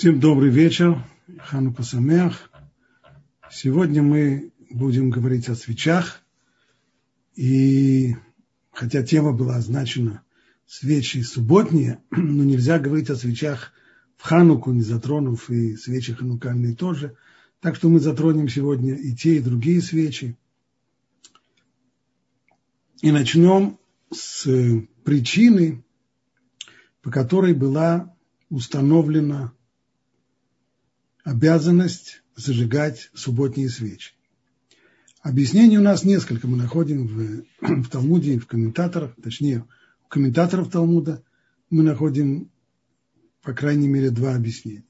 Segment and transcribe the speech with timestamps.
[0.00, 1.04] Всем добрый вечер,
[1.40, 2.50] Ханука Самех.
[3.50, 6.22] Сегодня мы будем говорить о свечах.
[7.34, 8.16] И
[8.72, 10.22] хотя тема была означена
[10.64, 13.74] свечи субботние, но нельзя говорить о свечах
[14.16, 17.14] в Хануку, не затронув и свечи ханукальные тоже.
[17.60, 20.34] Так что мы затронем сегодня и те, и другие свечи.
[23.02, 23.78] И начнем
[24.10, 24.48] с
[25.04, 25.84] причины,
[27.02, 28.16] по которой была
[28.48, 29.52] установлена
[31.30, 34.14] обязанность зажигать субботние свечи.
[35.22, 36.48] Объяснений у нас несколько.
[36.48, 37.44] Мы находим в,
[37.84, 39.64] в Талмуде, в комментаторах, точнее,
[40.04, 41.22] у комментаторов Талмуда
[41.70, 42.50] мы находим,
[43.42, 44.82] по крайней мере, два объяснения.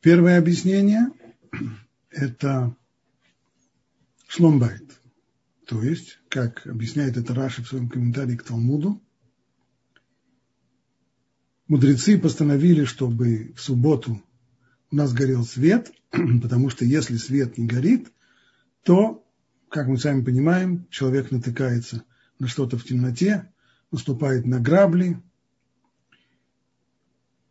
[0.00, 1.10] Первое объяснение–
[2.10, 2.74] это
[4.28, 4.98] шломбайт.
[5.66, 9.02] То есть, как объясняет это Раши в своем комментарии к Талмуду,
[11.68, 14.22] мудрецы постановили, чтобы в субботу
[14.90, 18.12] у нас горел свет, потому что если свет не горит,
[18.82, 19.24] то,
[19.68, 22.04] как мы сами понимаем, человек натыкается
[22.38, 23.50] на что-то в темноте,
[23.90, 25.20] наступает на грабли,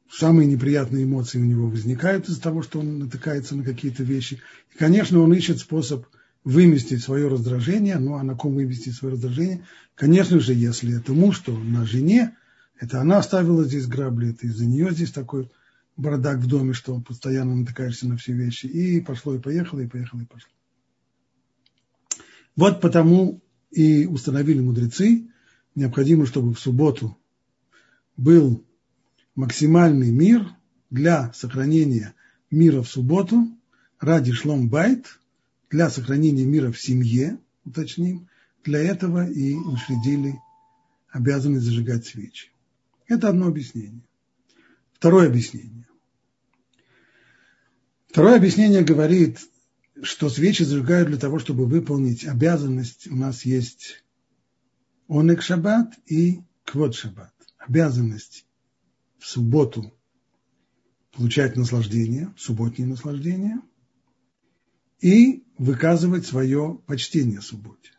[0.10, 4.42] самые неприятные эмоции у него возникают из-за того, что он натыкается на какие-то вещи.
[4.74, 6.06] И, конечно, он ищет способ
[6.44, 7.98] выместить свое раздражение.
[7.98, 9.66] Ну, а на ком выместить свое раздражение?
[9.96, 12.36] Конечно же, если это муж, то на жене.
[12.80, 15.50] Это она оставила здесь грабли, это из-за нее здесь такой
[15.98, 18.66] бардак в доме, что постоянно натыкаешься на все вещи.
[18.66, 20.50] И пошло, и поехало, и поехало, и пошло.
[22.56, 25.28] Вот потому и установили мудрецы,
[25.76, 27.18] необходимо, чтобы в субботу
[28.16, 28.66] был
[29.36, 30.48] максимальный мир
[30.90, 32.14] для сохранения
[32.50, 33.48] мира в субботу
[34.00, 35.20] ради шлом байт,
[35.70, 38.30] для сохранения мира в семье, уточним,
[38.64, 40.40] для этого и учредили
[41.10, 42.52] обязанность зажигать свечи.
[43.08, 44.02] Это одно объяснение.
[44.96, 45.88] Второе объяснение.
[48.08, 49.40] Второе объяснение говорит,
[50.02, 53.08] что свечи зажигают для того, чтобы выполнить обязанность.
[53.08, 54.04] У нас есть
[55.08, 57.34] онек шаббат и квот шаббат.
[57.58, 58.46] Обязанность
[59.20, 59.94] в субботу
[61.12, 63.62] получать наслаждение, субботнее наслаждение,
[65.02, 67.92] и выказывать свое почтение субботе.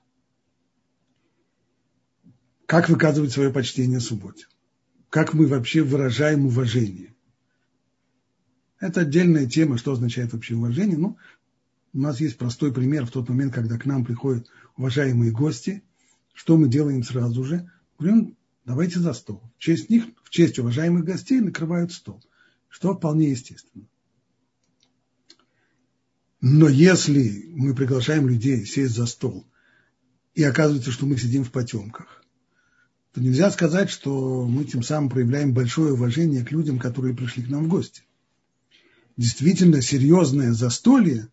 [2.66, 4.46] Как выказывать свое почтение субботе?
[5.10, 7.14] Как мы вообще выражаем уважение.
[8.78, 10.98] Это отдельная тема, что означает вообще уважение.
[10.98, 11.16] Ну,
[11.92, 15.82] у нас есть простой пример в тот момент, когда к нам приходят уважаемые гости.
[16.34, 17.70] Что мы делаем сразу же?
[17.98, 18.36] Говорим,
[18.66, 19.42] давайте за стол.
[19.56, 22.22] В честь них, в честь уважаемых гостей накрывают стол.
[22.68, 23.86] Что вполне естественно.
[26.42, 29.46] Но если мы приглашаем людей сесть за стол,
[30.34, 32.15] и оказывается, что мы сидим в потемках,
[33.16, 37.48] то нельзя сказать, что мы тем самым проявляем большое уважение к людям, которые пришли к
[37.48, 38.02] нам в гости.
[39.16, 41.28] Действительно серьезное застолье,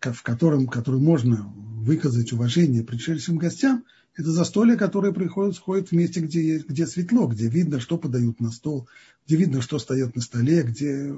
[0.00, 6.20] в котором, которое можно выказать уважение пришедшим гостям, это застолье, которое приходит, сходит в месте,
[6.20, 8.86] где, где светло, где видно, что подают на стол,
[9.26, 11.16] где видно, что стоит на столе, где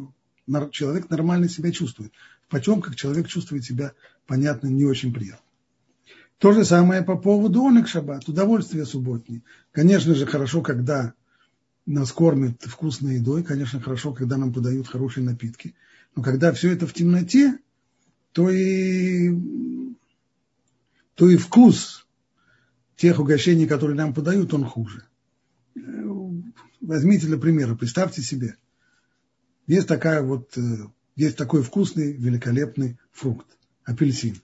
[0.70, 2.12] человек нормально себя чувствует.
[2.46, 3.92] В потемках человек чувствует себя,
[4.28, 5.45] понятно, не очень приятно.
[6.38, 9.42] То же самое по поводу онек шаббат, удовольствие субботнее.
[9.72, 11.14] Конечно же, хорошо, когда
[11.86, 15.74] нас кормят вкусной едой, конечно, хорошо, когда нам подают хорошие напитки.
[16.14, 17.58] Но когда все это в темноте,
[18.32, 19.34] то и,
[21.14, 22.06] то и вкус
[22.96, 25.04] тех угощений, которые нам подают, он хуже.
[26.82, 28.56] Возьмите для примера, представьте себе,
[29.66, 30.56] есть такая вот,
[31.16, 33.46] есть такой вкусный, великолепный фрукт,
[33.84, 34.36] апельсин.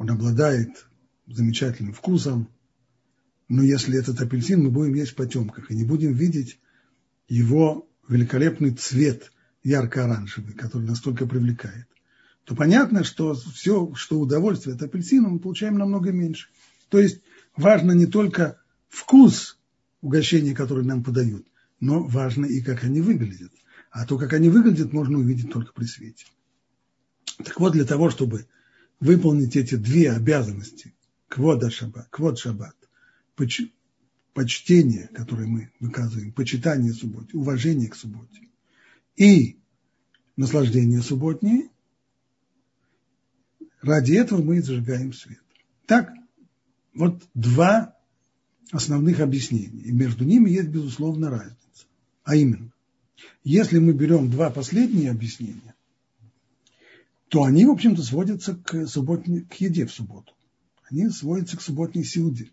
[0.00, 0.86] Он обладает
[1.26, 2.48] замечательным вкусом,
[3.48, 6.58] но если этот апельсин мы будем есть в потемках и не будем видеть
[7.28, 9.30] его великолепный цвет
[9.62, 11.86] ярко-оранжевый, который настолько привлекает,
[12.44, 16.48] то понятно, что все, что удовольствие от апельсина, мы получаем намного меньше.
[16.88, 17.20] То есть
[17.54, 19.58] важно не только вкус
[20.00, 21.46] угощений, которые нам подают,
[21.78, 23.52] но важно и как они выглядят.
[23.90, 26.24] А то, как они выглядят, можно увидеть только при свете.
[27.44, 28.46] Так вот, для того, чтобы
[29.00, 30.94] выполнить эти две обязанности,
[31.28, 32.76] квода шаббат, квод шаббат,
[34.34, 38.48] почтение, которое мы выказываем, почитание субботе, уважение к субботе
[39.16, 39.58] и
[40.36, 41.68] наслаждение субботнее,
[43.80, 45.42] ради этого мы зажигаем свет.
[45.86, 46.12] Так,
[46.94, 47.96] вот два
[48.70, 49.82] основных объяснения.
[49.82, 51.86] И между ними есть, безусловно, разница.
[52.24, 52.72] А именно,
[53.42, 55.74] если мы берем два последние объяснения,
[57.30, 60.34] то они, в общем-то, сводятся к, субботней, к еде в субботу.
[60.90, 62.50] Они сводятся к субботней силде.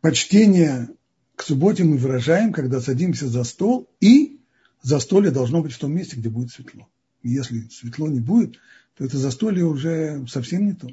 [0.00, 0.88] Почтение
[1.34, 4.40] к субботе мы выражаем, когда садимся за стол, и
[4.82, 6.88] застолье должно быть в том месте, где будет светло.
[7.22, 8.60] И если светло не будет,
[8.96, 10.88] то это застолье уже совсем не то.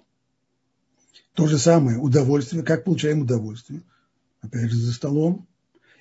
[1.35, 3.83] То же самое удовольствие, как получаем удовольствие,
[4.41, 5.47] опять же, за столом.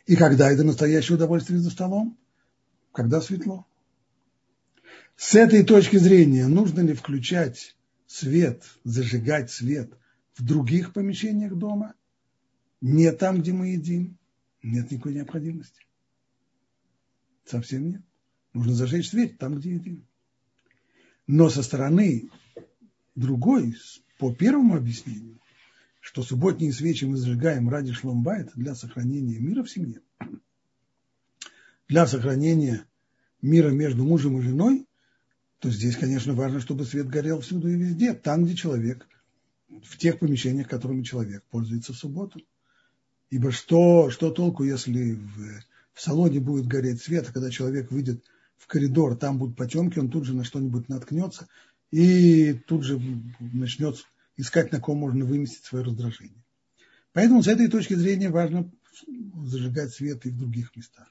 [0.07, 2.17] И когда это настоящее удовольствие за столом?
[2.93, 3.67] Когда светло.
[5.21, 7.77] С этой точки зрения, нужно ли включать
[8.07, 9.93] свет, зажигать свет
[10.35, 11.93] в других помещениях дома?
[12.81, 14.17] Не там, где мы едим,
[14.63, 15.87] нет никакой необходимости.
[17.45, 18.03] Совсем нет.
[18.55, 20.07] Нужно зажечь свет там, где едим.
[21.27, 22.31] Но со стороны
[23.15, 23.77] другой,
[24.19, 25.39] по первому объяснению,
[26.01, 30.01] что субботние свечи мы зажигаем ради шломбайта для сохранения мира в семье,
[31.89, 32.87] для сохранения
[33.43, 34.87] мира между мужем и женой,
[35.61, 39.07] то здесь, конечно, важно, чтобы свет горел всюду и везде, там, где человек,
[39.85, 42.41] в тех помещениях, которыми человек пользуется в субботу.
[43.29, 45.63] Ибо что, что толку, если в,
[45.93, 48.25] в салоне будет гореть свет, а когда человек выйдет
[48.57, 51.47] в коридор, там будут потемки, он тут же на что-нибудь наткнется
[51.91, 53.01] и тут же
[53.39, 53.97] начнет
[54.37, 56.43] искать, на ком можно выместить свое раздражение.
[57.13, 58.71] Поэтому с этой точки зрения важно
[59.45, 61.07] зажигать свет и в других местах.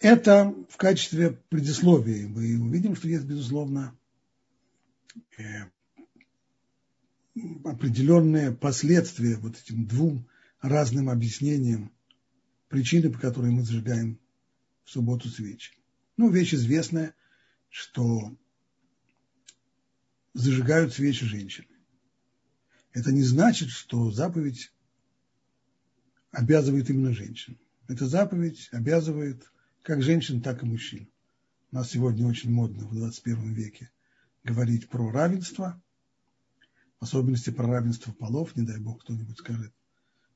[0.00, 2.26] Это в качестве предисловия.
[2.26, 3.94] Мы увидим, что есть, безусловно,
[5.36, 5.66] э,
[7.64, 10.26] определенные последствия вот этим двум
[10.62, 11.92] разным объяснениям
[12.68, 14.18] причины, по которой мы зажигаем
[14.84, 15.74] в субботу свечи.
[16.16, 17.14] Ну, вещь известная,
[17.68, 18.34] что
[20.32, 21.68] зажигают свечи женщины.
[22.92, 24.72] Это не значит, что заповедь
[26.30, 27.58] обязывает именно женщин.
[27.86, 29.50] Эта заповедь обязывает
[29.82, 31.08] как женщин, так и мужчин.
[31.72, 33.90] У нас сегодня очень модно в 21 веке
[34.44, 35.80] говорить про равенство,
[36.98, 39.72] в особенности про равенство полов, не дай бог кто-нибудь скажет,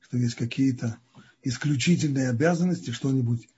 [0.01, 0.99] что есть какие-то
[1.43, 3.49] исключительные обязанности, что-нибудь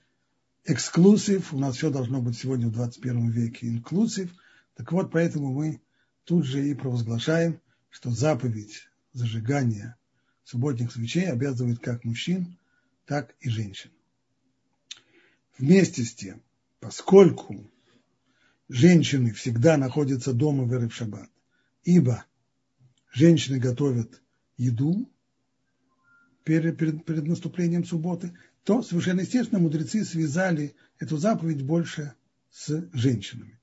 [0.65, 4.33] эксклюзив, у нас все должно быть сегодня в 21 веке инклюзив,
[4.75, 5.81] так вот, поэтому мы
[6.25, 7.61] тут же и провозглашаем,
[7.91, 9.97] что заповедь зажигания
[10.45, 12.59] субботних свечей обязывает как мужчин,
[13.07, 13.91] так и женщин.
[15.59, 16.43] Вместе с тем,
[16.81, 17.71] поскольку
[18.69, 20.93] женщины всегда находятся дома в Эрев
[21.85, 22.25] ибо
[23.13, 24.21] женщины готовят
[24.57, 25.11] еду
[26.45, 32.15] перед, перед, перед наступлением субботы, то совершенно естественно мудрецы связали эту заповедь больше
[32.51, 33.59] с женщинами.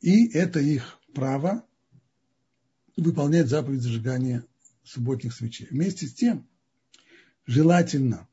[0.00, 1.64] И это их право
[2.96, 4.44] выполнять заповедь зажигания
[4.82, 5.68] субботних свечей.
[5.70, 6.46] Вместе с тем,
[7.46, 8.28] желательно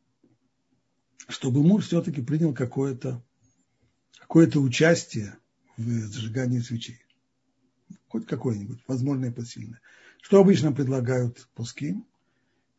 [1.27, 3.23] чтобы муж все-таки принял какое-то
[4.21, 5.37] какое участие
[5.77, 7.03] в зажигании свечей.
[8.07, 9.81] Хоть какое-нибудь, возможно, и посильное.
[10.21, 12.01] Что обычно предлагают пуски?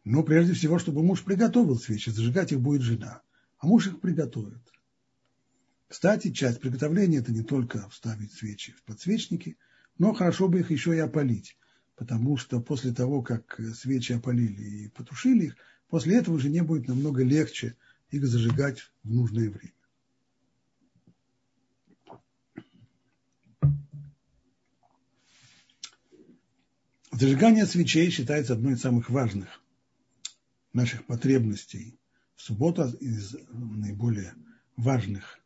[0.04, 3.22] Ну, прежде всего, чтобы муж приготовил свечи, зажигать их будет жена,
[3.58, 4.62] а муж их приготовит.
[5.88, 9.58] Кстати, часть приготовления– это не только вставить свечи в подсвечники,
[9.98, 11.56] но хорошо бы их еще и опалить,
[11.96, 15.56] потому что после того, как свечи опалили и потушили их,
[15.88, 17.76] после этого жене будет намного легче–
[18.12, 19.72] их зажигать в нужное время.
[27.10, 29.48] Зажигание свечей считается одной из самых важных
[30.72, 31.98] наших потребностей
[32.34, 34.34] в субботу, из наиболее
[34.76, 35.38] важных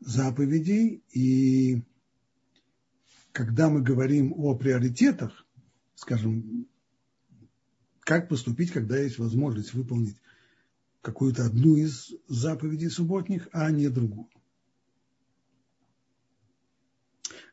[0.00, 1.02] заповедей.
[1.12, 1.82] И
[3.32, 5.46] когда мы говорим о приоритетах,
[5.94, 6.68] скажем,
[8.00, 10.16] как поступить, когда есть возможность выполнить
[11.08, 14.28] какую-то одну из заповедей субботних, а не другую.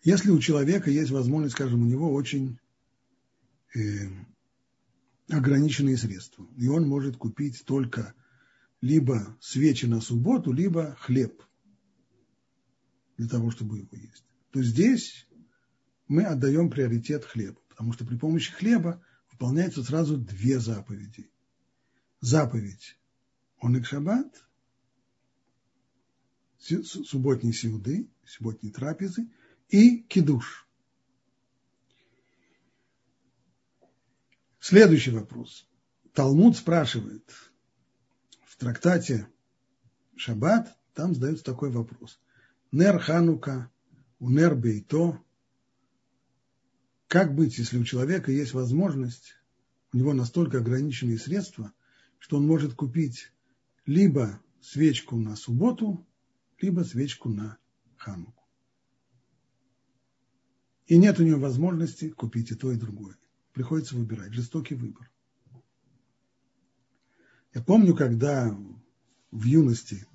[0.04, 2.60] Если у человека есть возможность, скажем, у него очень
[3.74, 4.10] э,
[5.30, 8.14] ограниченные средства, и он может купить только
[8.82, 11.42] либо свечи на субботу, либо хлеб
[13.18, 15.28] для того, чтобы его есть, то здесь
[16.10, 21.32] мы отдаем приоритет хлебу, потому что при помощи хлеба выполняются сразу две заповеди.
[22.20, 22.98] Заповедь
[23.62, 24.46] Онек Шаббат,
[26.60, 29.30] субботние сиуды, субботние трапезы
[29.70, 30.68] и кидуш.
[34.60, 35.68] Следующий вопрос.
[36.14, 37.30] Талмуд спрашивает
[38.46, 39.28] в трактате
[40.16, 42.20] Шаббат, там задается такой вопрос.
[42.72, 43.70] Нер Ханука,
[44.20, 45.22] Унер Бейто.
[47.08, 49.36] Как быть, если у человека есть возможность,
[49.94, 51.72] у него настолько ограниченные средства,
[52.18, 53.32] что он может купить
[53.86, 56.06] либо свечку на субботу,
[56.60, 57.58] либо свечку на
[57.98, 58.44] хануку.
[60.88, 63.18] И нет у него возможности купить и то, и другое.
[63.54, 64.34] Приходится выбирать.
[64.34, 65.10] Жестокий выбор.
[67.54, 68.56] Я помню, когда
[69.32, 70.06] в юности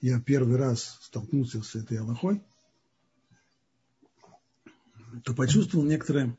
[0.00, 2.42] я первый раз столкнулся с этой Аллахой,
[5.24, 6.36] то почувствовал некоторое,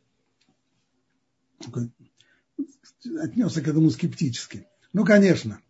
[3.22, 4.68] отнесся к этому скептически.
[4.92, 5.62] Ну, конечно,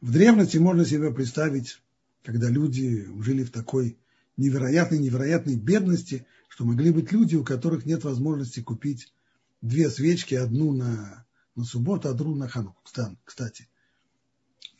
[0.00, 1.80] в древности можно себе представить,
[2.22, 3.98] когда люди жили в такой
[4.36, 9.12] невероятной, невероятной бедности, что могли быть люди, у которых нет возможности купить
[9.60, 12.82] две свечки, одну на, на субботу, а другую на хануку.
[13.24, 13.68] Кстати,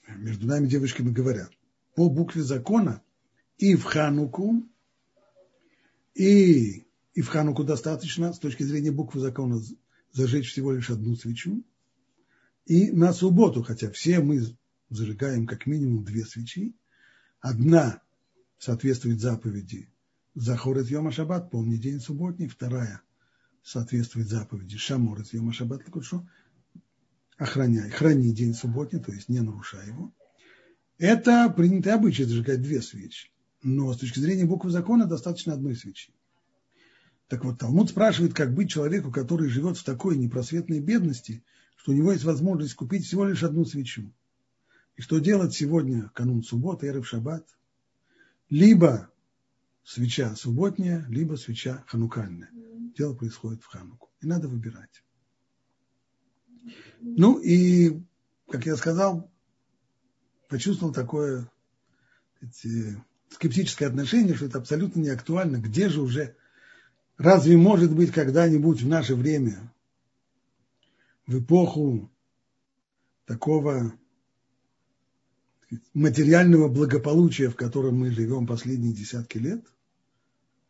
[0.09, 1.51] между нами девочками говорят,
[1.95, 3.03] по букве закона
[3.59, 4.63] и в хануку,
[6.15, 9.61] и, и в хануку достаточно, с точки зрения буквы закона,
[10.13, 11.63] зажечь всего лишь одну свечу,
[12.65, 14.43] и на субботу, хотя все мы
[14.91, 16.75] зажигаем как минимум две свечи,
[17.41, 18.03] одна
[18.59, 19.89] соответствует заповеди
[20.35, 23.03] Захорет Йома Шаббат, помни день субботний, вторая
[23.63, 26.27] соответствует заповеди Шаморет Йома Шаббат, что
[27.37, 30.13] охраняй, храни день субботний, то есть не нарушай его.
[30.99, 33.33] Это принятый обычай зажигать две свечи.
[33.63, 36.15] Но с точки зрения буквы закона достаточно одной свечи.
[37.29, 41.45] Так вот, Талмуд спрашивает, как быть человеку, который живет в такой непросветной бедности,
[41.77, 44.13] что у него есть возможность купить всего лишь одну свечу.
[45.01, 47.49] И что делать сегодня, канун субботы, эры в шаббат?
[48.51, 49.11] Либо
[49.83, 52.51] свеча субботняя, либо свеча ханукальная.
[52.99, 54.11] Дело происходит в хануку.
[54.21, 55.03] И надо выбирать.
[57.01, 58.03] Ну и,
[58.51, 59.33] как я сказал,
[60.49, 61.51] почувствовал такое
[62.43, 65.57] эти, скептическое отношение, что это абсолютно не актуально.
[65.57, 66.37] Где же уже,
[67.17, 69.73] разве может быть когда-нибудь в наше время,
[71.27, 72.11] в эпоху
[73.25, 73.95] такого
[75.95, 79.65] материального благополучия, в котором мы живем последние десятки лет,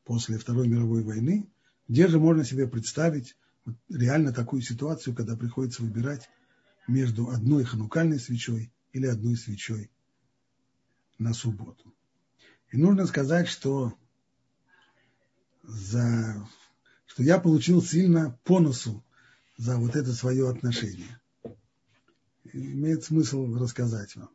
[0.05, 1.49] после Второй мировой войны,
[1.89, 3.37] где же можно себе представить
[3.89, 6.29] реально такую ситуацию, когда приходится выбирать
[6.87, 9.91] между одной ханукальной свечой или одной свечой
[11.19, 11.95] на субботу.
[12.73, 13.95] И нужно сказать, что,
[15.63, 16.47] за,
[17.07, 19.05] что я получил сильно по носу
[19.57, 21.21] за вот это свое отношение.
[22.53, 24.31] Имеет смысл рассказать вам.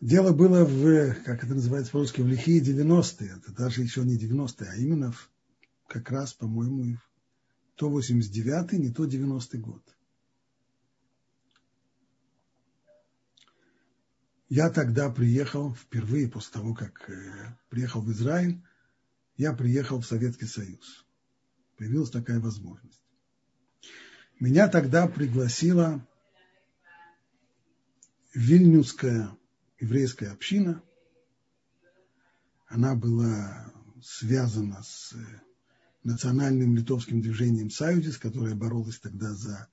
[0.00, 3.36] Дело было в, как это называется по-русски, в лихие 90-е.
[3.36, 5.30] Это даже еще не 90-е, а именно в,
[5.88, 6.98] как раз, по-моему,
[7.74, 9.82] то 89-й, не то 90-й год.
[14.48, 18.62] Я тогда приехал впервые после того, как э, приехал в Израиль,
[19.36, 21.06] я приехал в Советский Союз.
[21.76, 23.02] Появилась такая возможность.
[24.40, 26.06] Меня тогда пригласила
[28.32, 29.36] Вильнюсская
[29.80, 30.82] еврейская община.
[32.66, 35.14] Она была связана с
[36.04, 39.68] национальным литовским движением «Союзис», которое боролось тогда за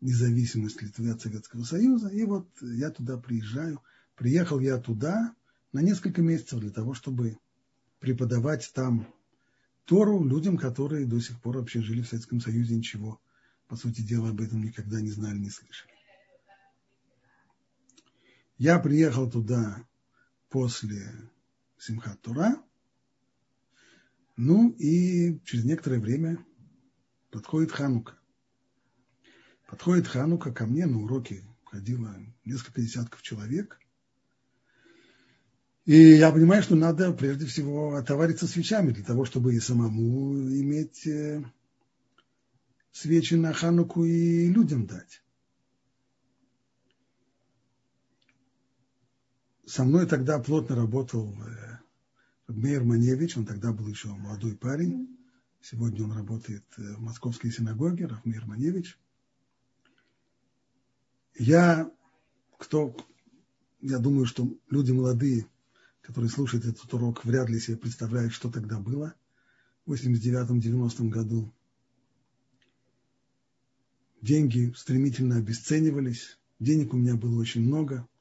[0.00, 2.08] независимость Литвы от Советского Союза.
[2.08, 3.82] И вот я туда приезжаю.
[4.16, 5.34] Приехал я туда
[5.72, 7.38] на несколько месяцев для того, чтобы
[8.00, 9.06] преподавать там
[9.84, 13.20] Тору людям, которые до сих пор вообще жили в Советском Союзе, ничего,
[13.68, 15.89] по сути дела, об этом никогда не знали, не слышали.
[18.60, 19.88] Я приехал туда
[20.50, 21.10] после
[21.78, 22.62] Симхат Тура,
[24.36, 26.44] ну и через некоторое время
[27.30, 28.18] подходит Ханука.
[29.66, 32.14] Подходит Ханука ко мне на уроки, ходило
[32.44, 33.80] несколько десятков человек.
[35.86, 41.06] И я понимаю, что надо прежде всего отовариться свечами для того, чтобы и самому иметь
[41.06, 41.42] э,
[42.92, 45.22] свечи на Хануку и людям дать.
[49.70, 51.78] Со мной тогда плотно работал э,
[52.48, 55.16] Мейер Маневич, он тогда был еще молодой парень.
[55.62, 58.98] Сегодня он работает э, в Московской синагоге, Рафмейр Маневич.
[61.38, 61.88] Я,
[62.58, 62.96] кто,
[63.80, 65.46] я думаю, что люди молодые,
[66.02, 69.14] которые слушают этот урок, вряд ли себе представляют, что тогда было
[69.86, 71.54] в 89-90 году.
[74.20, 78.08] Деньги стремительно обесценивались, денег у меня было очень много–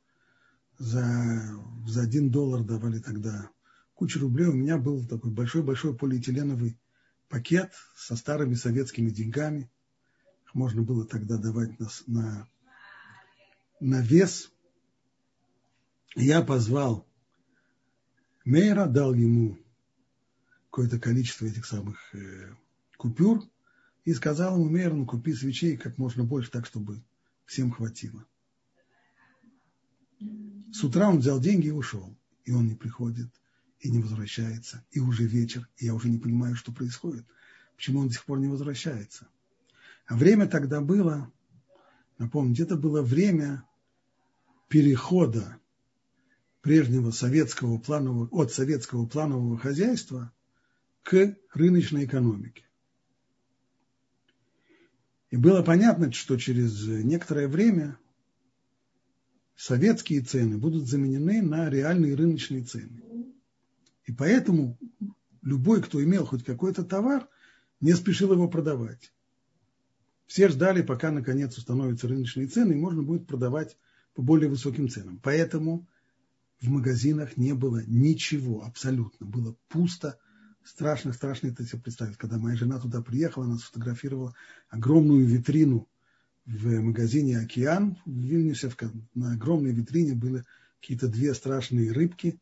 [0.80, 1.44] за,
[1.86, 3.52] за один доллар давали тогда
[3.94, 4.48] кучу рублей.
[4.48, 6.80] У меня был такой большой-большой полиэтиленовый
[7.28, 9.70] пакет со старыми советскими деньгами.
[10.46, 12.48] Их можно было тогда давать на, на,
[13.80, 14.52] на вес.
[16.16, 17.06] Я позвал
[18.46, 19.60] Мейра, дал ему
[20.72, 22.56] какое-то количество этих самых э,
[22.98, 23.44] купюр
[24.06, 27.04] и сказал ему, Мейр, ну купи свечей как можно больше, так, чтобы
[27.46, 28.26] всем хватило.
[30.72, 32.16] С утра он взял деньги и ушел.
[32.46, 33.30] И он не приходит,
[33.80, 34.86] и не возвращается.
[34.92, 37.26] И уже вечер, и я уже не понимаю, что происходит.
[37.76, 39.28] Почему он до сих пор не возвращается.
[40.08, 41.32] А время тогда было,
[42.18, 43.64] напомнить, это было время
[44.68, 45.58] перехода
[46.62, 50.34] прежнего советского планового, от советского планового хозяйства
[51.04, 52.64] к рыночной экономике.
[55.30, 57.98] И было понятно, что через некоторое время
[59.60, 63.04] советские цены будут заменены на реальные рыночные цены.
[64.06, 64.80] И поэтому
[65.42, 67.28] любой, кто имел хоть какой-то товар,
[67.82, 69.12] не спешил его продавать.
[70.28, 73.78] Все ждали, пока наконец установятся рыночные цены, и можно будет продавать
[74.14, 75.20] по более высоким ценам.
[75.22, 75.86] Поэтому
[76.62, 79.26] в магазинах не было ничего абсолютно.
[79.26, 80.20] Было пусто,
[80.64, 82.16] страшно, страшно это себе представить.
[82.16, 84.34] Когда моя жена туда приехала, она сфотографировала
[84.70, 85.90] огромную витрину
[86.50, 88.72] в магазине «Океан» в Вильнюсе.
[89.14, 90.44] На огромной витрине были
[90.80, 92.40] какие-то две страшные рыбки,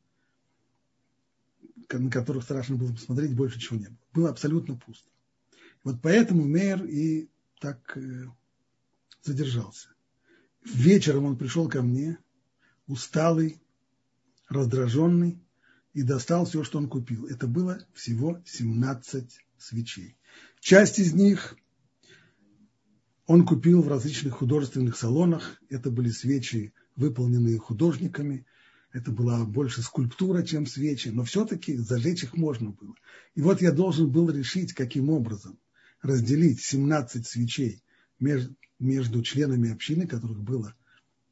[1.92, 3.98] на которых страшно было посмотреть, больше чего не было.
[4.14, 5.10] Было абсолютно пусто.
[5.84, 8.26] Вот поэтому Мейер и так э,
[9.24, 9.90] задержался.
[10.64, 12.18] Вечером он пришел ко мне,
[12.88, 13.62] усталый,
[14.50, 15.40] раздраженный,
[15.94, 17.26] и достал все, что он купил.
[17.26, 20.16] Это было всего 17 свечей.
[20.60, 21.58] Часть из них
[23.28, 25.62] он купил в различных художественных салонах.
[25.70, 28.46] Это были свечи, выполненные художниками.
[28.94, 32.96] Это была больше скульптура, чем свечи, но все-таки зажечь их можно было.
[33.36, 35.60] И вот я должен был решить, каким образом
[36.02, 37.84] разделить 17 свечей
[38.18, 40.74] между, членами общины, которых было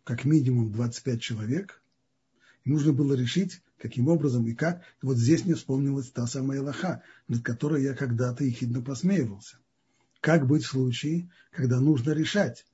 [0.03, 1.81] как минимум 25 человек.
[2.65, 4.81] И нужно было решить, каким образом и как.
[5.01, 9.57] И вот здесь мне вспомнилась та самая лоха, над которой я когда-то ехидно посмеивался.
[10.25, 12.65] Как быть в случае, когда нужно решать?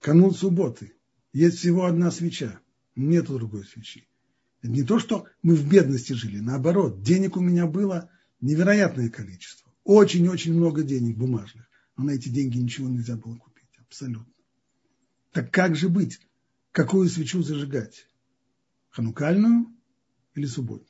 [0.00, 0.94] Канун субботы.
[1.34, 2.58] Есть всего одна свеча,
[2.96, 4.08] нет другой свечи.
[4.62, 8.10] Это не то, что мы в бедности жили, наоборот, денег у меня было
[8.40, 9.70] невероятное количество.
[9.84, 11.68] Очень-очень много денег бумажных.
[11.98, 13.68] Но на эти деньги ничего нельзя было купить.
[13.78, 14.32] Абсолютно.
[15.32, 16.18] Так как же быть?
[16.72, 18.06] Какую свечу зажигать?
[18.88, 19.66] Ханукальную
[20.34, 20.89] или субботнюю?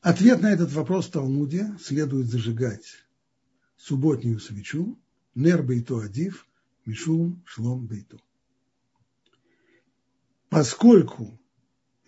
[0.00, 3.04] Ответ на этот вопрос в Талмуде следует зажигать
[3.76, 4.98] субботнюю свечу,
[5.34, 6.48] нер бейту адив,
[6.86, 8.18] мишум шлом бейту.
[10.48, 11.38] Поскольку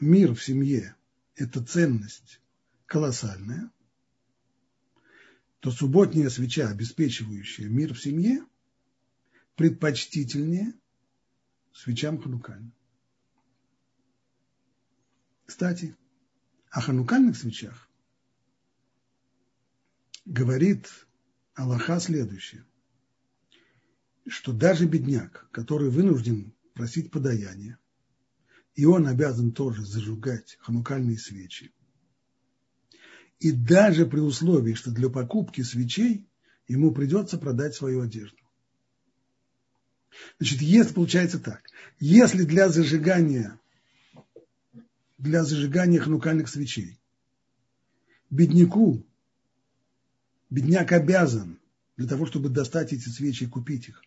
[0.01, 0.97] мир в семье–
[1.37, 2.41] это ценность
[2.87, 3.71] колоссальная,
[5.61, 8.45] то субботняя свеча, обеспечивающая мир в семье,
[9.55, 10.73] предпочтительнее
[11.75, 12.73] свечам ханукальным.
[15.45, 15.95] Кстати,
[16.73, 17.89] о ханукальных свечах
[20.25, 20.89] говорит
[21.55, 22.65] Аллаха следующее,
[24.27, 27.79] что даже бедняк, который вынужден просить подаяние,
[28.75, 31.75] и он обязан тоже зажигать ханукальные свечи,
[33.39, 36.27] и даже при условии, что для покупки свечей
[36.69, 38.39] ему придется продать свою одежду.
[40.39, 41.69] Значит, если получается так,
[42.01, 43.61] если для зажигания
[45.23, 46.99] для зажигания хнукальных свечей.
[48.29, 49.07] Бедняку,
[50.51, 51.61] бедняк обязан
[51.97, 54.03] для того, чтобы достать эти свечи и купить их,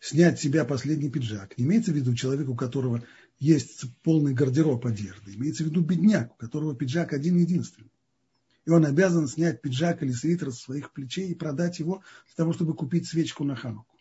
[0.00, 1.58] снять с себя последний пиджак.
[1.58, 3.04] Не имеется в виду человек, у которого
[3.38, 5.34] есть полный гардероб одежды.
[5.34, 7.92] Имеется в виду бедняк, у которого пиджак один-единственный.
[8.64, 12.54] И он обязан снять пиджак или свитер с своих плечей и продать его для того,
[12.54, 13.94] чтобы купить свечку на хануку.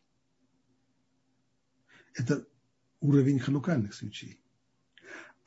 [2.13, 2.47] Это
[3.01, 4.39] уровень ханукальных свечей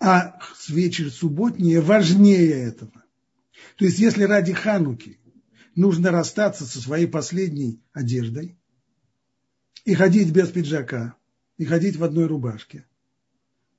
[0.00, 3.04] а свечи субботние важнее этого.
[3.76, 5.18] То есть, если ради Хануки
[5.74, 8.56] нужно расстаться со своей последней одеждой
[9.84, 11.16] и ходить без пиджака,
[11.56, 12.86] и ходить в одной рубашке,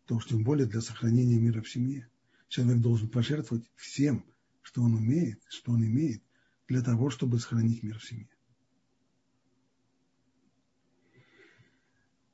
[0.05, 2.09] то уж тем более для сохранения мира в семье.
[2.49, 4.25] Человек должен пожертвовать всем,
[4.61, 6.21] что он умеет, что он имеет,
[6.67, 8.29] для того, чтобы сохранить мир в семье.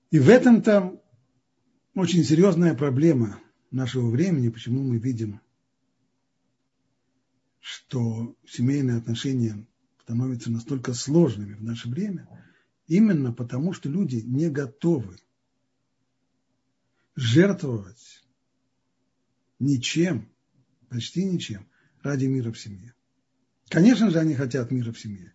[0.09, 1.01] И в этом-то
[1.93, 3.39] очень серьезная проблема
[3.71, 5.41] нашего времени, почему мы видим,
[7.59, 9.65] что семейные отношения
[10.01, 12.27] становятся настолько сложными в наше время,
[12.87, 15.17] именно потому, что люди не готовы
[17.15, 18.23] жертвовать
[19.59, 20.29] ничем,
[20.89, 21.67] почти ничем,
[22.03, 22.93] ради мира в семье.
[23.69, 25.33] Конечно же, они хотят мира в семье,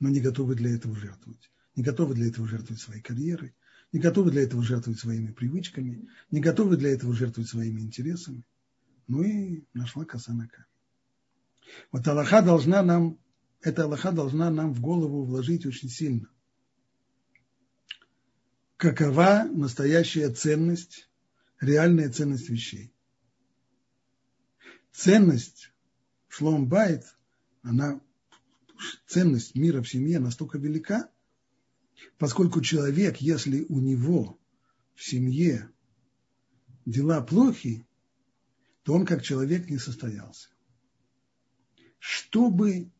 [0.00, 1.50] но не готовы для этого жертвовать.
[1.74, 3.54] Не готовы для этого жертвовать своей карьерой,
[3.96, 8.44] не готовы для этого жертвовать своими привычками, не готовы для этого жертвовать своими интересами.
[9.08, 10.66] Ну и нашла коса на камень.
[11.92, 13.18] Вот Аллаха должна нам,
[13.62, 16.28] эта Аллаха должна нам в голову вложить очень сильно.
[18.76, 21.08] Какова настоящая ценность,
[21.58, 22.92] реальная ценность вещей?
[24.92, 25.72] Ценность
[26.28, 27.16] Шлом Байт,
[27.62, 27.98] она
[29.06, 31.08] ценность мира в семье настолько велика,
[32.18, 34.38] поскольку человек, если у него
[34.94, 35.70] в семье
[36.84, 37.86] дела плохи,
[38.82, 40.48] то он как человек не состоялся.
[41.98, 42.90] Чтобы,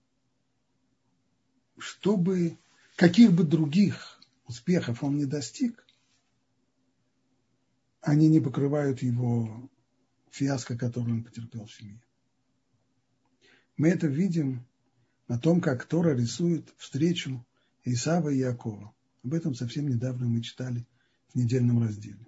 [1.79, 2.59] чтобы
[2.97, 5.87] каких бы других успехов он не достиг,
[8.01, 9.71] они не покрывают его
[10.31, 12.01] фиаско, который он потерпел в семье.
[13.77, 14.67] Мы это видим
[15.29, 17.45] на том, как Тора рисует встречу
[17.85, 18.95] Исава и Якова.
[19.27, 20.87] Об этом совсем недавно мы читали
[21.31, 22.25] в недельном разделе.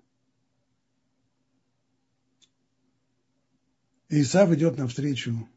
[4.09, 5.49] Исав идет навстречу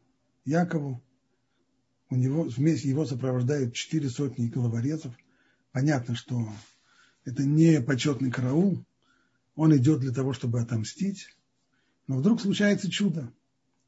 [0.45, 1.01] Якову.
[2.11, 5.15] У него вместе его сопровождают четыре сотни головорезов.
[5.71, 6.47] Понятно, что
[7.25, 8.85] это не почетный караул.
[9.55, 11.35] Он идет для того, чтобы отомстить.
[12.05, 13.33] Но вдруг случается чудо.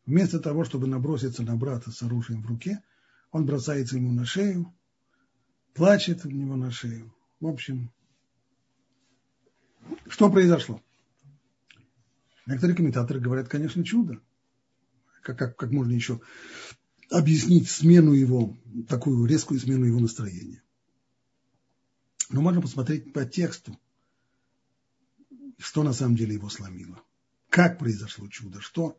[0.08, 2.82] Вместо того, чтобы наброситься на брата с оружием в руке,
[3.30, 4.74] он бросается ему на шею,
[5.76, 7.14] плачет у него на шею.
[7.44, 7.92] В общем,
[10.08, 10.82] что произошло?
[12.46, 14.22] Некоторые комментаторы говорят, конечно, чудо.
[15.22, 16.22] Как, как, как можно еще
[17.10, 18.56] объяснить смену его,
[18.88, 20.64] такую резкую смену его настроения?
[22.30, 23.78] Но можно посмотреть по тексту,
[25.58, 27.04] что на самом деле его сломило.
[27.50, 28.98] Как произошло чудо, что,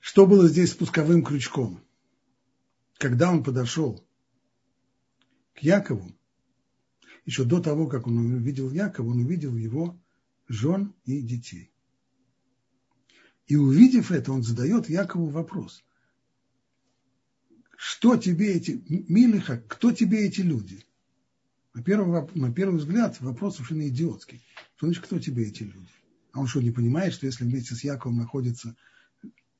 [0.00, 1.82] что было здесь спусковым крючком.
[2.98, 4.06] Когда он подошел
[5.54, 6.14] к Якову,
[7.26, 10.00] еще до того, как он увидел Якова, он увидел его
[10.48, 11.72] жен и детей.
[13.48, 15.84] И увидев это, он задает Якову вопрос.
[17.76, 20.84] Что тебе эти, Милиха, кто тебе эти люди?
[21.74, 24.42] На первый, на первый взгляд вопрос совершенно идиотский.
[24.76, 25.90] Что значит, кто тебе эти люди?
[26.32, 28.74] А он что, не понимает, что если вместе с Яковом находятся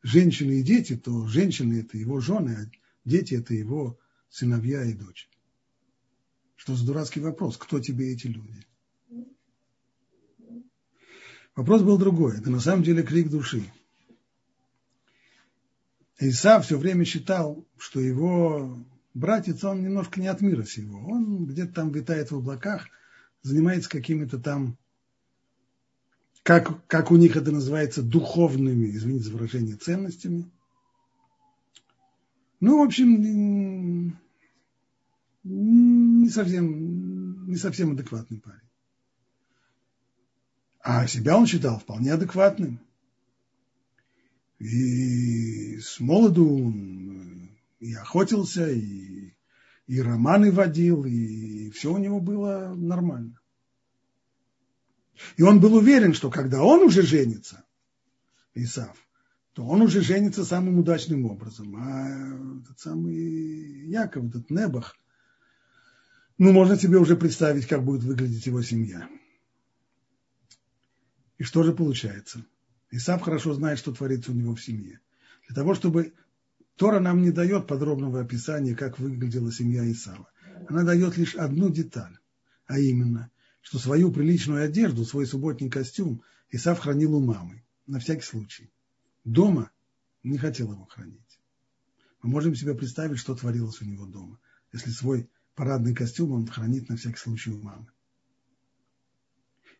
[0.03, 2.71] женщины и дети, то женщины– это его жены, а
[3.05, 3.99] дети– это его
[4.29, 5.29] сыновья и дочь.
[6.57, 7.57] Что за дурацкий вопрос?
[7.57, 8.67] Кто тебе эти люди?
[11.55, 12.39] Вопрос был другой.
[12.39, 13.63] Это на самом деле крик души.
[16.19, 18.79] Иса все время считал, что его
[19.15, 20.99] братец, он немножко не от мира сего.
[20.99, 22.89] Он где-то там витает в облаках,
[23.43, 24.77] занимается какими-то там,
[26.43, 30.51] как, как у них это называется, духовными, извините за выражение, ценностями.
[32.61, 34.19] Ну, в общем,
[35.49, 38.61] не совсем, не совсем адекватный парень.
[40.81, 42.81] А себя он считал вполне адекватным.
[44.59, 49.35] И с молоду он и охотился, и,
[49.87, 53.39] и романы водил, и все у него было нормально.
[55.37, 57.65] И он был уверен, что когда он уже женится,
[58.55, 58.97] Исав,
[59.53, 61.77] то он уже женится самым удачным образом.
[61.77, 64.97] А этот самый Яков, этот Небах,
[66.39, 69.09] ну, можно себе уже представить, как будет выглядеть его семья.
[71.39, 72.45] И что же получается?
[72.91, 75.01] Исав хорошо знает, что творится у него в семье.
[75.47, 76.15] Для того, чтобы
[76.77, 80.29] Тора нам не дает подробного описания, как выглядела семья Исава.
[80.69, 82.19] Она дает лишь одну деталь,
[82.67, 83.31] а именно,
[83.63, 88.71] что свою приличную одежду, свой субботний костюм Исав хранил у мамы, на всякий случай.
[89.25, 89.71] Дома
[90.23, 91.41] не хотел его хранить.
[92.23, 94.39] Мы можем себе представить, что творилось у него дома,
[94.73, 97.91] если свой парадный костюм он хранит на всякий случай у мамы.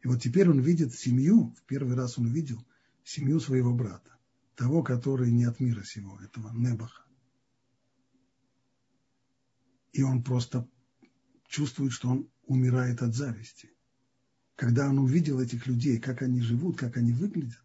[0.03, 2.67] И вот теперь он видит семью, в первый раз он увидел
[3.05, 4.17] семью своего брата
[4.57, 7.05] того, который не от мира сего, этого Небаха.
[9.93, 10.69] И он просто
[11.47, 13.71] чувствует, что он умирает от зависти.
[14.57, 17.63] Когда он увидел этих людей, как они живут, как они выглядят.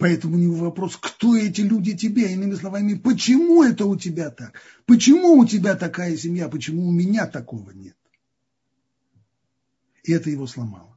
[0.00, 2.32] Поэтому у него вопрос, кто эти люди тебе?
[2.32, 4.58] Иными словами, почему это у тебя так?
[4.86, 6.48] Почему у тебя такая семья?
[6.48, 7.98] Почему у меня такого нет?
[10.02, 10.96] И это его сломало.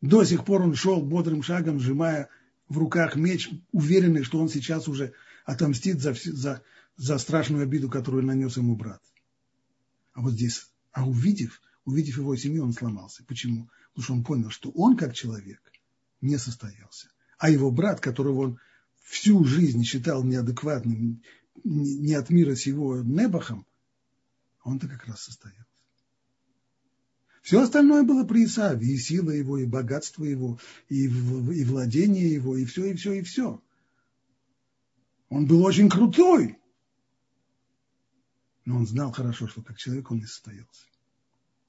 [0.00, 2.28] До сих пор он шел бодрым шагом, сжимая
[2.68, 5.12] в руках меч, уверенный, что он сейчас уже
[5.44, 6.62] отомстит за, за,
[6.96, 9.02] за страшную обиду, которую нанес ему брат.
[10.12, 13.24] А вот здесь, а увидев, увидев его семью, он сломался.
[13.24, 13.68] Почему?
[13.88, 15.60] Потому что он понял, что он как человек
[16.20, 17.08] не состоялся.
[17.38, 18.58] А его брат, которого он
[19.04, 21.22] всю жизнь считал неадекватным,
[21.64, 23.66] не от мира сего Небахом,
[24.62, 25.64] он-то как раз состоялся.
[27.42, 32.56] Все остальное было при Исаве, и сила его, и богатство его, и, и владение его,
[32.56, 33.62] и все, и все, и все.
[35.30, 36.58] Он был очень крутой.
[38.64, 40.84] Но он знал хорошо, что как человек он не состоялся.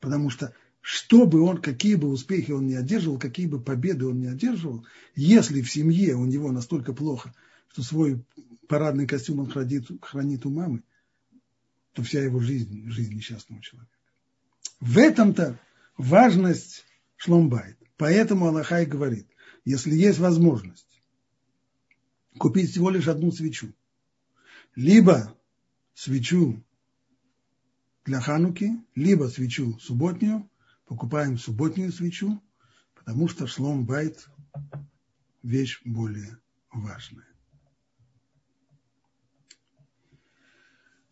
[0.02, 4.20] Потому что что бы он, какие бы успехи он не одерживал, какие бы победы он
[4.20, 7.34] не одерживал, если в семье у него настолько плохо,
[7.70, 8.24] что свой
[8.68, 10.84] парадный костюм он хранит, хранит у мамы,
[11.94, 13.92] то вся его жизнь– жизнь несчастного человека.
[14.80, 15.60] В этом-то
[15.98, 16.86] важность
[17.18, 17.78] шломбайт.
[17.98, 19.28] Поэтому Аллахай говорит,
[19.66, 20.88] если есть возможность
[22.38, 23.74] купить всего лишь одну свечу,
[24.76, 25.36] либо
[25.94, 26.64] свечу
[28.06, 30.50] для Хануки, либо свечу субботнюю,
[30.90, 32.42] покупаем субботнюю свечу,
[32.96, 34.28] потому что шлом байт–
[35.44, 36.40] вещь более
[36.72, 37.28] важная.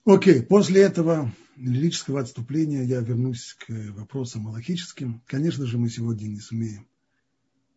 [0.04, 5.22] Окей, после этого лирического отступления я вернусь к вопросам малахическим.
[5.28, 6.88] Конечно же, мы сегодня не сумеем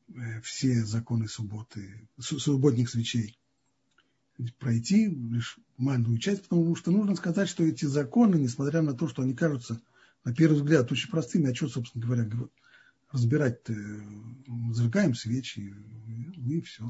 [0.08, 3.38] э, все законы субботы, субботних свечей
[4.58, 9.20] пройти, лишь маленькую часть, потому что нужно сказать, что эти законы, несмотря на то, что
[9.22, 9.82] они кажутся,
[10.24, 12.28] на первый взгляд, очень простыми, а что, собственно говоря,
[13.10, 13.74] разбирать-то,
[14.72, 15.74] зажигаем свечи,
[16.36, 16.84] и все.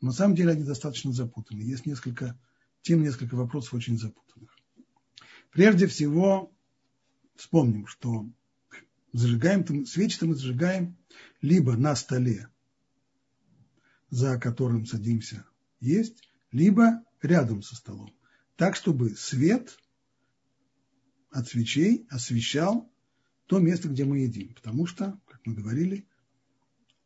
[0.00, 1.62] Но на самом деле они достаточно запутаны.
[1.62, 2.38] Есть несколько
[2.82, 4.56] тем, несколько вопросов очень запутанных.
[5.50, 6.52] Прежде всего,
[7.36, 8.28] вспомним, что
[9.12, 10.96] зажигаем, свечи-то мы зажигаем
[11.40, 12.48] либо на столе,
[14.10, 15.46] за которым садимся
[15.80, 18.12] есть, либо рядом со столом.
[18.56, 19.78] Так, чтобы свет
[21.34, 22.88] от свечей освещал
[23.46, 24.54] то место, где мы едим.
[24.54, 26.06] Потому что, как мы говорили,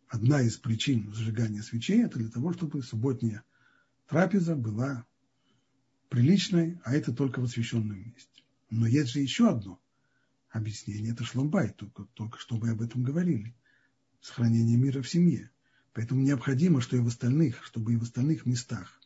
[0.07, 3.43] одна из причин зажигания свечей– это для того, чтобы субботняя
[4.07, 5.07] трапеза была
[6.11, 8.43] приличной, а это только в освященном месте.
[8.69, 9.81] Но есть же еще одно
[10.51, 11.13] объяснение.
[11.13, 13.57] Это шломбай, только, только что мы об этом говорили.
[14.21, 15.51] Сохранение мира в семье.
[15.95, 19.01] Поэтому необходимо, что и в остальных, чтобы и в остальных местах,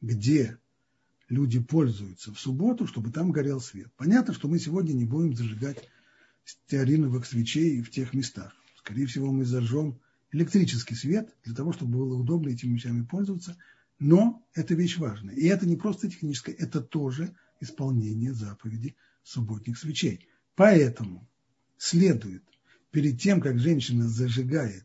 [0.00, 0.58] где
[1.28, 3.88] люди пользуются в субботу, чтобы там горел свет.
[3.96, 5.88] Понятно, что мы сегодня не будем зажигать
[6.44, 8.54] стеариновых свечей в тех местах.
[8.78, 10.00] Скорее всего, мы зажжем
[10.32, 13.56] электрический свет для того, чтобы было удобно этими вещами пользоваться.
[13.98, 15.34] Но это вещь важная.
[15.34, 20.28] И это не просто техническое, это тоже исполнение заповеди субботних свечей.
[20.54, 21.28] Поэтому
[21.78, 22.44] следует
[22.90, 24.84] перед тем, как женщина зажигает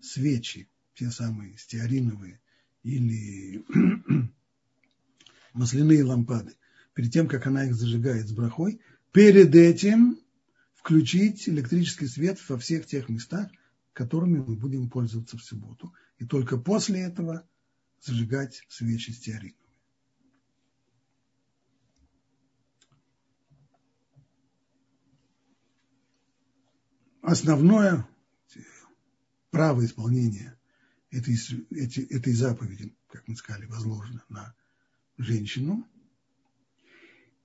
[0.00, 2.40] свечи, те самые стеариновые
[2.82, 3.64] или
[5.56, 6.54] масляные лампады,
[6.94, 8.80] перед тем, как она их зажигает с брахой,
[9.12, 10.18] перед этим
[10.74, 13.50] включить электрический свет во всех тех местах,
[13.92, 15.92] которыми мы будем пользоваться в субботу.
[16.18, 17.48] И только после этого
[18.00, 19.56] зажигать свечи стеариновые.
[27.22, 28.08] Основное
[29.50, 30.56] право исполнения
[31.10, 31.34] этой,
[32.10, 34.54] этой заповеди, как мы сказали, возложено на
[35.18, 35.86] женщину,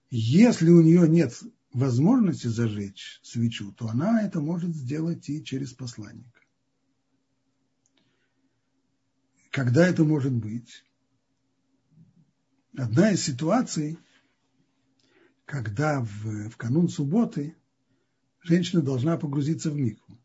[0.09, 1.41] если у нее нет
[1.73, 6.41] возможности зажечь свечу, то она это может сделать и через посланника.
[9.51, 10.83] Когда это может быть?
[12.77, 13.97] Одна из ситуаций,
[15.45, 17.55] когда в, в канун субботы
[18.41, 20.17] женщина должна погрузиться в микву.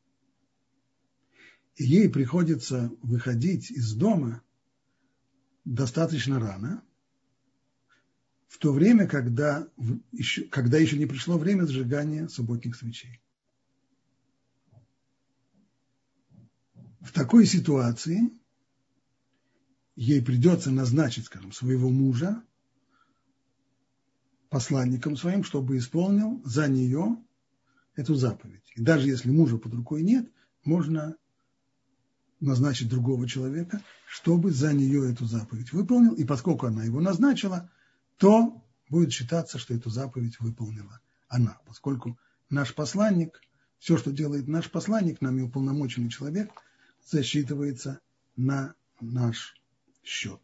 [1.75, 4.43] И ей приходится выходить из дома
[5.65, 6.83] достаточно рано,
[8.49, 9.69] в то время, когда
[10.13, 13.21] еще, когда еще не пришло время сжигания субботних свечей.
[17.01, 18.31] В такой ситуации
[19.95, 22.43] ей придется назначить, скажем, своего мужа
[24.49, 27.17] посланником своим, чтобы исполнил за нее
[27.95, 28.73] эту заповедь.
[28.75, 30.31] И даже если мужа под рукой нет,
[30.65, 31.17] можно
[32.41, 36.15] назначить другого человека, чтобы за нее эту заповедь выполнил.
[36.15, 37.71] И поскольку она его назначила,
[38.19, 42.19] то будет считаться, что эту заповедь выполнила она, поскольку
[42.51, 43.41] наш посланник,
[43.79, 46.51] все, что делает наш посланник, нами уполномоченный человек,
[47.05, 48.01] засчитывается
[48.37, 49.55] на наш
[50.03, 50.41] счет.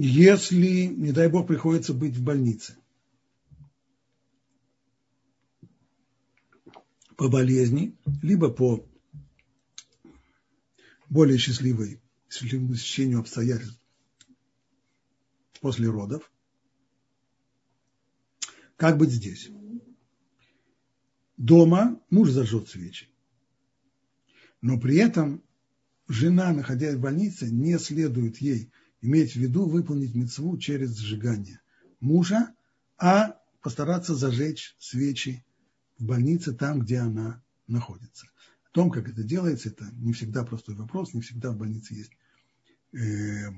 [0.00, 2.76] Если, не дай бог, приходится быть в больнице
[7.16, 8.86] по болезни, либо по
[11.08, 13.80] более счастливой, счастливому стечению обстоятельств
[15.60, 16.30] после родов.
[18.76, 19.50] Как быть здесь?
[21.36, 23.08] Дома муж зажжет свечи,
[24.60, 25.42] но при этом
[26.08, 31.60] жена, находясь в больнице, не следует ей иметь в виду выполнить мецву через сжигание
[32.00, 32.54] мужа,
[32.96, 35.44] а постараться зажечь свечи
[35.98, 38.26] в больнице там, где она находится
[38.78, 42.12] том, как это делается, это не всегда простой вопрос, не всегда в больнице есть
[42.92, 43.50] э,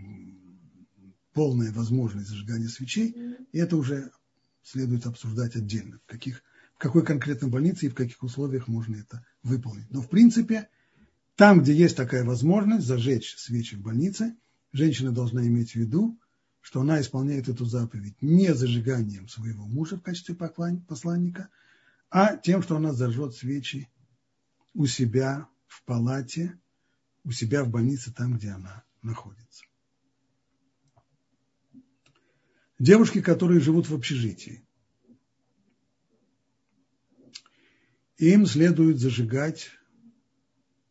[1.34, 3.14] полная возможность зажигания свечей,
[3.52, 4.12] и это уже
[4.62, 6.42] следует обсуждать отдельно, в, каких,
[6.74, 9.90] в какой конкретной больнице и в каких условиях можно это выполнить.
[9.90, 10.70] Но в принципе,
[11.36, 14.38] там, где есть такая возможность зажечь свечи в больнице,
[14.72, 16.18] женщина должна иметь в виду,
[16.62, 21.50] что она исполняет эту заповедь не зажиганием своего мужа в качестве посланника,
[22.08, 23.90] а тем, что она зажжет свечи
[24.74, 26.58] у себя в палате,
[27.24, 29.64] у себя в больнице, там, где она находится.
[32.78, 34.64] Девушки, которые живут в общежитии,
[38.16, 39.70] им следует зажигать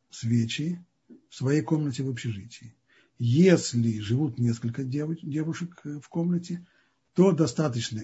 [0.10, 0.84] свечи
[1.30, 2.76] в своей комнате в общежитии.
[3.18, 6.65] Если живут несколько девушек в комнате,
[7.13, 8.04] то достаточно,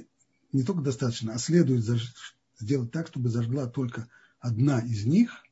[0.52, 1.84] не только достаточно, а следует
[2.60, 4.10] сделать так, чтобы зажгла только
[4.40, 5.45] одна из них,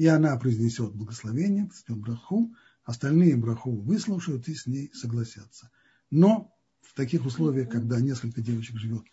[0.00, 5.70] и она произнесет благословение, произнесет браху, остальные браху выслушают и с ней согласятся.
[6.10, 9.04] Но в таких условиях, когда несколько девочек живет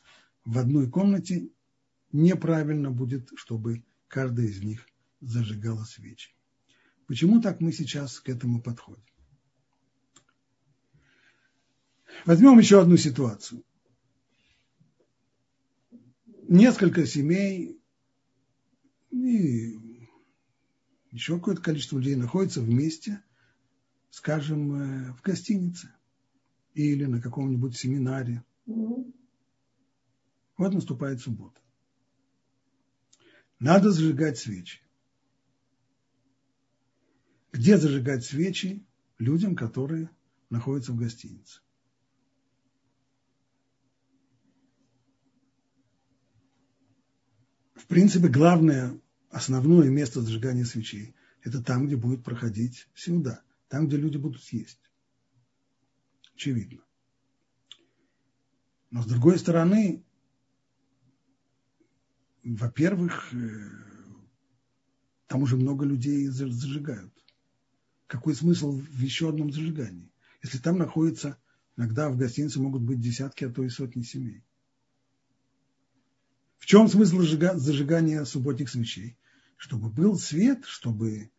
[0.45, 1.49] в одной комнате,
[2.13, 4.87] неправильно будет, чтобы каждая из них
[5.19, 6.29] зажигала свечи.
[7.05, 9.03] Почему так мы сейчас к этому подходим?
[12.25, 13.61] Возьмем еще одну ситуацию.
[16.47, 17.77] Несколько семей
[19.11, 19.86] и
[21.11, 23.23] еще какое-то количество людей находятся вместе,
[24.09, 25.93] скажем, э, в гостинице
[26.73, 28.43] или на каком-нибудь семинаре.
[28.65, 31.61] Вот наступает суббота.
[33.59, 34.81] Надо зажигать свечи.
[37.51, 38.85] Где зажигать свечи
[39.17, 40.09] людям, которые
[40.49, 41.61] находятся в гостинице?
[47.73, 53.97] В принципе, главное, основное место зажигания свечей– это там, где будет проходить сюда, там, где
[53.97, 54.79] люди будут есть.
[56.35, 56.81] Очевидно.
[58.91, 60.03] Но с другой стороны,
[62.43, 63.69] во-первых, э,
[65.27, 67.13] там уже много людей зажигают.
[68.07, 70.11] Какой смысл в еще одном зажигании?
[70.41, 71.37] Если там находится,
[71.75, 74.43] иногда в гостинице могут быть десятки, а то и сотни семей.
[76.57, 79.17] В чем смысл зажигания субботних свечей?
[79.55, 81.31] Чтобы был свет, чтобы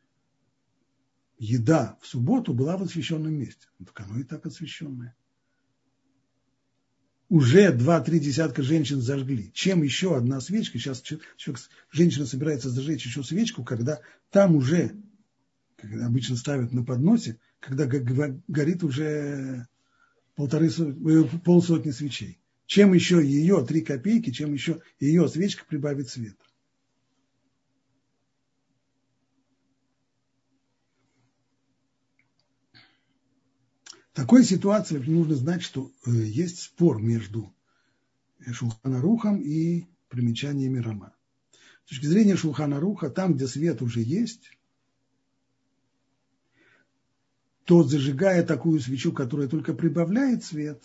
[1.39, 3.67] еда в субботу была в освященном месте.
[3.85, 5.17] Так оно и так освященное
[7.29, 9.51] уже два-три десятка женщин зажгли.
[9.53, 10.79] Чем еще одна свечка?
[10.79, 14.01] Сейчас человек, женщина собирается зажечь еще свечку, когда
[14.31, 14.97] там уже,
[15.77, 19.67] как обычно ставят на подносе, когда горит уже
[20.37, 22.41] полторы, э, полсотни свечей.
[22.69, 26.37] Чем еще ее три копейки, чем еще ее свечка прибавит света.
[34.13, 37.55] такой ситуации нужно знать, что э, есть спор между
[38.53, 41.15] Шулхана Рухом и примечаниями Рама.
[41.87, 44.51] С точки зрения Шулхана Руха, там, где свет уже есть,
[47.65, 50.83] то зажигая такую свечу, которая только прибавляет свет,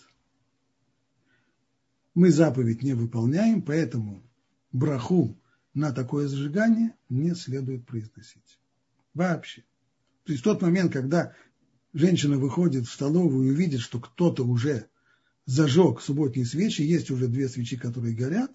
[2.16, 4.24] мы заповедь не выполняем, поэтому
[4.72, 5.40] браху
[5.74, 8.60] на такое зажигание не следует произносить.
[9.14, 9.64] Вообще.
[10.26, 11.34] То есть в тот момент, когда
[11.94, 14.88] женщина выходит в столовую и увидит, что кто-то уже
[15.46, 18.52] зажег субботние свечи, есть уже две свечи, которые горят,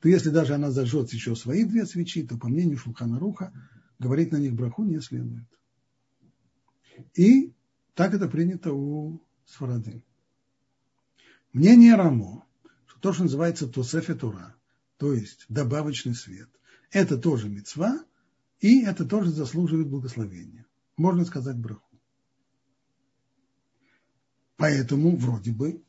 [0.00, 3.52] то если даже она зажжет еще свои две свечи, то, по мнению Шулхана Руха,
[3.98, 5.46] говорить на них браху не следует.
[7.14, 7.52] И
[7.94, 10.02] так это принято у Сфарадим.
[11.52, 12.45] Мнение Рамо,
[13.00, 14.54] то, что называется Тосефе Тура,
[14.98, 16.48] то есть добавочный свет,
[16.90, 18.04] это тоже мецва,
[18.60, 20.66] и это тоже заслуживает благословения.
[20.96, 21.82] Можно сказать браху.
[24.56, 25.82] Поэтому вроде бы,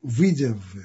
[0.00, 0.76] выйдя в,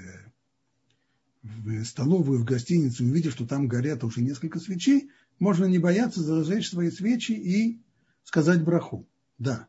[1.44, 6.70] в столовую, в гостиницу, увидев, что там горят уже несколько свечей, можно не бояться зажечь
[6.70, 7.84] свои свечи и
[8.24, 9.08] сказать браху.
[9.38, 9.68] Да.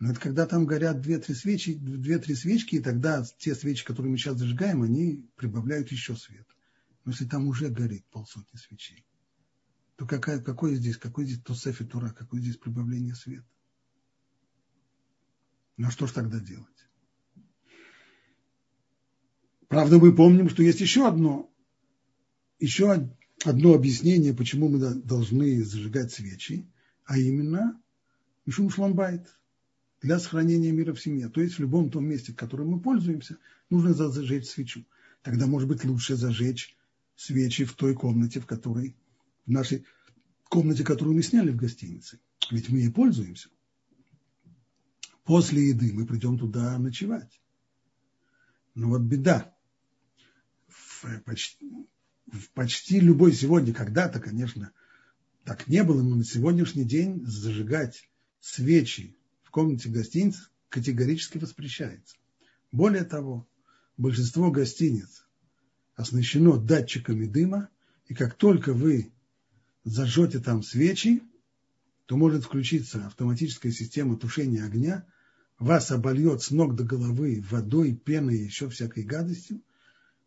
[0.00, 4.18] Но это когда там горят две-три свечи, две-три свечки, и тогда те свечи, которые мы
[4.18, 6.46] сейчас зажигаем, они прибавляют еще свет.
[7.04, 9.04] Но если там уже горит полсотни свечей,
[9.96, 13.48] то какая, какой здесь, какой здесь тосефи тура, какое здесь прибавление света?
[15.76, 16.66] Ну что ж тогда делать?
[19.66, 21.52] Правда, мы помним, что есть еще одно,
[22.60, 23.10] еще
[23.44, 26.70] одно объяснение, почему мы должны зажигать свечи,
[27.04, 27.80] а именно
[28.46, 29.28] Мишум Шломбайт
[30.00, 31.28] для сохранения мира в семье.
[31.28, 33.38] То есть в любом том месте, в котором мы пользуемся,
[33.70, 34.84] нужно зажечь свечу.
[35.22, 36.76] Тогда, может быть, лучше зажечь
[37.16, 38.96] свечи в той комнате, в которой,
[39.46, 39.84] в нашей
[40.48, 42.20] комнате, которую мы сняли в гостинице.
[42.50, 43.48] Ведь мы ей пользуемся
[45.28, 47.38] после еды мы придем туда ночевать.
[48.74, 49.54] Но вот беда.
[50.68, 51.70] В почти,
[52.32, 54.72] в почти любой сегодня, когда-то, конечно,
[55.44, 58.08] так не было, но на сегодняшний день зажигать
[58.40, 59.17] свечи
[59.58, 62.14] комнате гостиницы категорически воспрещается.
[62.70, 63.44] Более того,
[63.96, 65.26] большинство гостиниц
[65.96, 67.68] оснащено датчиками дыма,
[68.06, 69.10] и как только вы
[69.82, 71.24] зажжете там свечи,
[72.06, 75.04] то может включиться автоматическая система тушения огня,
[75.58, 79.60] вас обольет с ног до головы водой, пеной и еще всякой гадостью,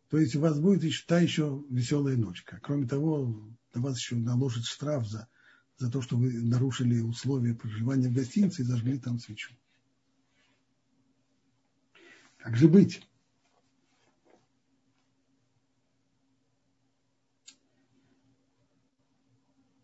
[0.09, 2.59] то есть у вас будет еще, та еще веселая ночка.
[2.61, 5.29] Кроме того, на вас еще наложат штраф за,
[5.81, 9.51] за то, что вы нарушили условия проживания в гостинице и зажгли там свечу.
[12.37, 13.07] Как же быть?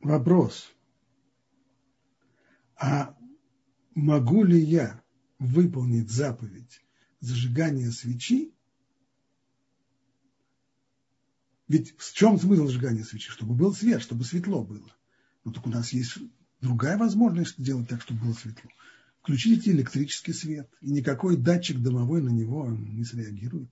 [0.02, 0.72] Вопрос.
[2.76, 3.18] А
[3.96, 5.04] могу ли я
[5.40, 6.86] выполнить заповедь
[7.22, 8.54] зажигания свечи?
[11.68, 13.32] Ведь в чем смысл зажигания свечи?
[13.32, 14.97] Чтобы был свет, чтобы светло было.
[15.48, 16.18] Но так у нас есть
[16.60, 18.70] другая возможность сделать так, чтобы было светло.
[19.22, 23.70] Включите электрический свет, и никакой датчик дымовой на него не среагирует.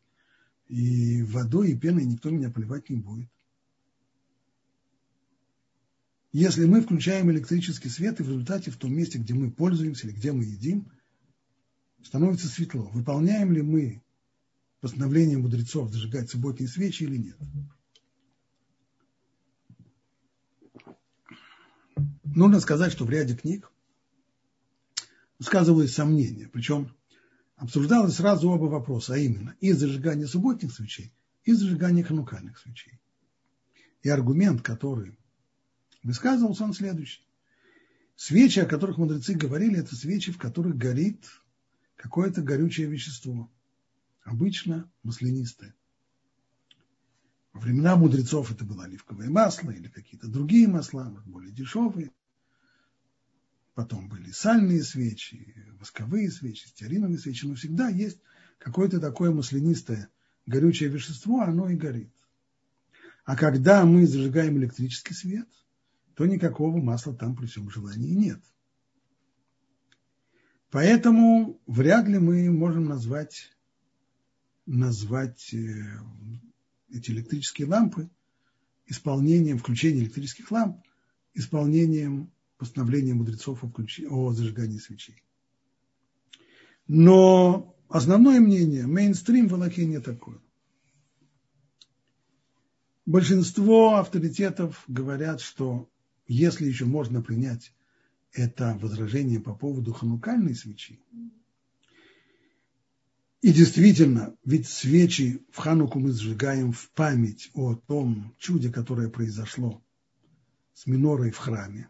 [0.70, 3.30] И водой и пеной никто меня поливать не будет.
[6.32, 10.16] Если мы включаем электрический свет, и в результате в том месте, где мы пользуемся или
[10.16, 10.90] где мы едим,
[12.06, 12.90] становится светло.
[12.94, 14.02] Выполняем ли мы
[14.80, 17.38] постановление мудрецов зажигать субботние свечи или нет?
[22.36, 23.72] Нужно сказать, что в ряде книг
[25.40, 26.94] высказывались сомнения, причем
[27.56, 31.14] обсуждалось сразу оба вопроса, а именно и зажигание субботних свечей,
[31.46, 33.00] и зажигание ханукальных свечей.
[34.04, 35.18] И аргумент, который
[36.04, 37.26] высказывался, он следующий.
[38.18, 41.26] Свечи, о которых мудрецы говорили, это свечи, в которых горит
[41.96, 43.50] какое-то горючее вещество,
[44.24, 45.74] обычно маслянистое.
[47.54, 52.12] Во времена мудрецов это было оливковое масло или какие-то другие масла, более дешевые.
[53.76, 58.20] Потом были сальные свечи, восковые свечи, стеариновые свечи, но всегда есть
[58.58, 60.10] какое-то такое маслянистое
[60.46, 62.10] горючее вещество, оно и горит.
[63.26, 65.48] А когда мы зажигаем электрический свет,
[66.16, 68.42] то никакого масла там при всем желании нет.
[70.72, 73.52] Поэтому вряд ли мы можем назвать,
[74.66, 75.84] назвать э,
[76.90, 78.10] эти электрические лампы
[78.86, 80.78] исполнением, включение электрических ламп,
[81.34, 85.22] исполнением постановления мудрецов о, ключе, о зажигании свечей.
[86.88, 90.40] Но основное мнение, мейнстрим в Аллахе не такое.
[93.06, 95.90] Большинство авторитетов говорят, что
[96.28, 97.74] если еще можно принять
[98.32, 101.00] это возражение по поводу ханукальной свечи,
[103.42, 109.84] и действительно, ведь свечи в Хануку мы сжигаем в память о том чуде, которое произошло
[110.74, 111.88] с минорой в храме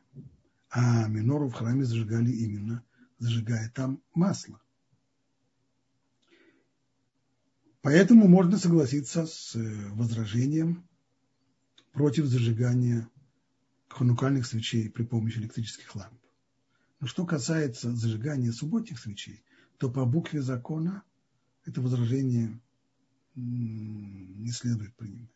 [0.75, 2.83] а минору в храме зажигали именно,
[3.17, 4.61] зажигая там масло.
[7.81, 10.85] Поэтому можно согласиться с э, возражением
[11.93, 13.09] против зажигания
[13.87, 16.19] ханукальных свечей при помощи электрических ламп.
[16.99, 19.45] Но что касается зажигания субботних свечей,
[19.77, 21.03] то по букве закона
[21.63, 22.59] это возражение
[23.35, 25.34] не следует принимать.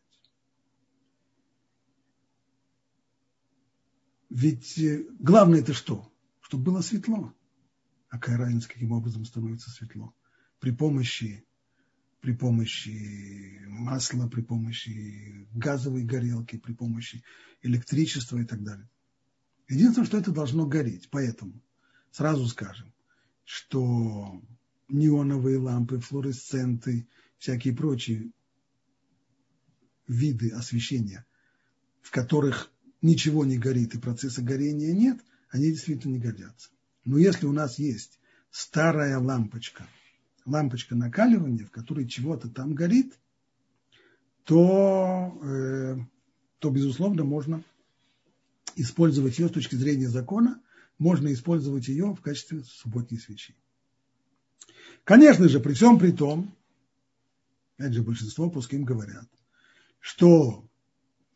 [4.30, 6.10] Ведь э, главное это что?
[6.40, 7.34] Чтобы было светло.
[8.08, 10.14] А какая разница, каким образом становится светло?
[10.60, 11.44] При помощи,
[12.20, 17.24] при помощи масла, при помощи газовой горелки, при помощи
[17.62, 18.88] электричества и так далее.
[19.68, 21.08] Единственное, что это должно гореть.
[21.10, 21.60] Поэтому
[22.10, 22.92] сразу скажем,
[23.44, 24.42] что
[24.88, 27.08] неоновые лампы, флуоресценты,
[27.38, 28.30] всякие прочие
[30.06, 31.26] виды освещения,
[32.02, 32.72] в которых
[33.02, 35.18] ничего не горит и процесса горения нет,
[35.50, 36.70] они действительно не годятся.
[37.04, 38.20] Но если у нас есть
[38.50, 39.86] старая лампочка,
[40.44, 43.18] лампочка накаливания, в которой чего-то там горит,
[44.44, 45.96] то, э,
[46.58, 47.62] то безусловно, можно
[48.76, 50.60] использовать ее с точки зрения закона,
[50.98, 53.54] можно использовать ее в качестве субботней свечи.
[55.04, 56.54] Конечно же, при всем при том,
[57.76, 59.28] опять же, большинство пуским говорят,
[59.98, 60.68] что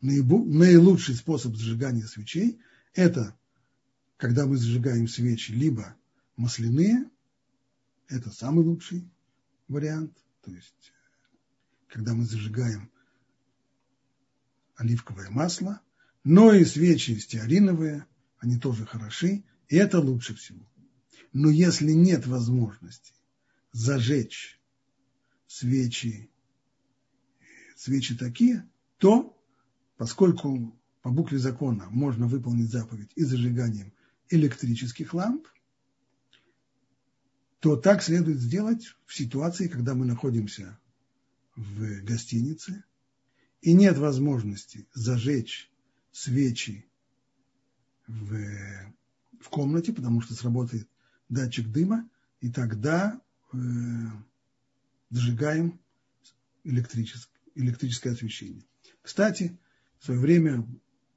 [0.05, 2.59] наилучший способ зажигания свечей–
[2.93, 3.35] это
[4.17, 5.95] когда мы зажигаем свечи либо
[6.37, 7.09] масляные,
[8.07, 9.09] это самый лучший
[9.67, 10.93] вариант, то есть
[11.87, 12.91] когда мы зажигаем
[14.75, 15.81] оливковое масло,
[16.23, 18.05] но и свечи стеариновые,
[18.39, 20.65] они тоже хороши, и это лучше всего.
[21.33, 23.13] Но если нет возможности
[23.71, 24.59] зажечь
[25.47, 26.29] свечи,
[27.75, 29.34] свечи такие, то
[29.97, 33.93] поскольку по букве закона можно выполнить заповедь и зажиганием
[34.29, 35.47] электрических ламп,
[37.59, 40.79] то так следует сделать в ситуации, когда мы находимся
[41.55, 42.83] в гостинице,
[43.61, 45.71] и нет возможности зажечь
[46.11, 46.85] свечи
[48.07, 48.37] в,
[49.39, 50.87] в комнате, потому что сработает
[51.29, 52.07] датчик дыма,
[52.41, 53.19] и тогда
[53.51, 53.57] э,
[55.09, 55.79] зажигаем
[56.63, 58.63] электрическое, освещение.
[59.01, 59.57] Кстати,
[60.05, 60.67] в свое время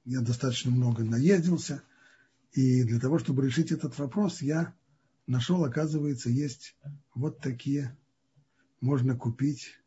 [0.07, 1.83] я достаточно много наездился,
[2.53, 4.75] и для того, чтобы решить этот вопрос, я
[5.27, 6.75] нашел, оказывается, есть
[7.15, 7.95] вот такие,
[8.81, 9.79] можно купить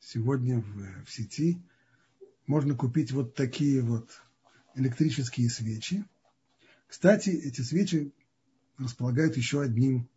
[0.00, 1.62] сегодня в, в сети,
[2.46, 4.08] можно купить вот такие вот
[4.76, 6.02] электрические свечи.
[6.86, 8.14] Кстати, эти свечи
[8.78, 10.08] располагают еще одним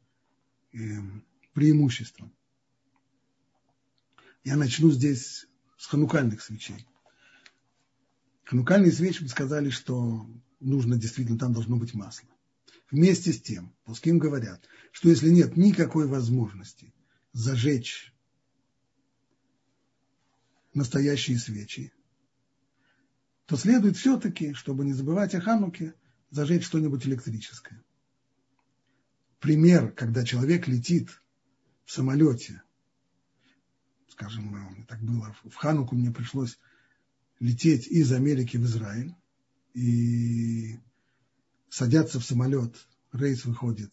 [0.72, 0.78] э,
[1.52, 2.32] преимуществом.
[4.46, 5.48] Я начну здесь
[5.78, 6.88] с ханукальных свечей.
[8.46, 10.30] Ханукальные свечи сказали, что
[10.60, 12.30] нужно действительно, там должно быть масло.
[12.92, 16.94] Вместе с тем, пуским говорят, что если нет никакой возможности
[17.34, 18.14] зажечь
[20.74, 21.92] настоящие свечи,
[23.48, 25.96] то следует все-таки, чтобы не забывать о Хануке,
[26.30, 27.84] зажечь что-нибудь электрическое.
[29.40, 31.22] Пример, когда человек летит
[31.84, 32.62] в самолете,
[34.10, 36.60] скажем, так было, в Хануку мне пришлось
[37.40, 39.14] лететь из Америки в Израиль,
[39.74, 40.80] и
[41.70, 43.92] садятся в самолет, рейс выходит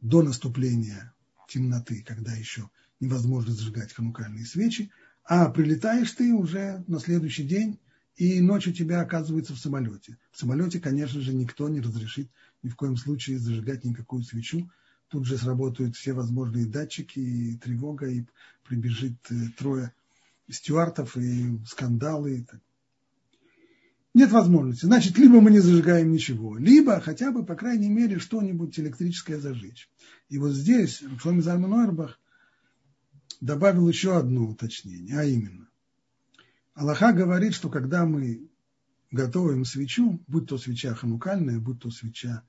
[0.00, 1.14] до наступления
[1.48, 2.68] темноты, когда еще
[3.00, 4.90] невозможно зажигать ханукальные свечи,
[5.24, 7.78] а прилетаешь ты уже на следующий день,
[8.16, 10.18] и ночью тебя оказывается в самолете.
[10.32, 12.28] В самолете, конечно же, никто не разрешит
[12.62, 14.70] ни в коем случае зажигать никакую свечу.
[15.08, 18.24] Тут же сработают все возможные датчики, и тревога, и
[18.66, 19.92] прибежит э, трое
[20.50, 22.38] стюартов, и скандалы.
[22.38, 22.60] И так.
[24.14, 24.86] Нет возможности.
[24.86, 29.88] Значит, либо мы не зажигаем ничего, либо хотя бы, по крайней мере, что-нибудь электрическое зажечь.
[30.28, 32.18] И вот здесь Шломи Зальман Ойрбах
[33.40, 35.68] добавил еще одно уточнение, а именно.
[36.74, 38.48] Аллаха говорит, что когда мы
[39.10, 42.42] готовим свечу, будь то свеча ханукальная, будь то свеча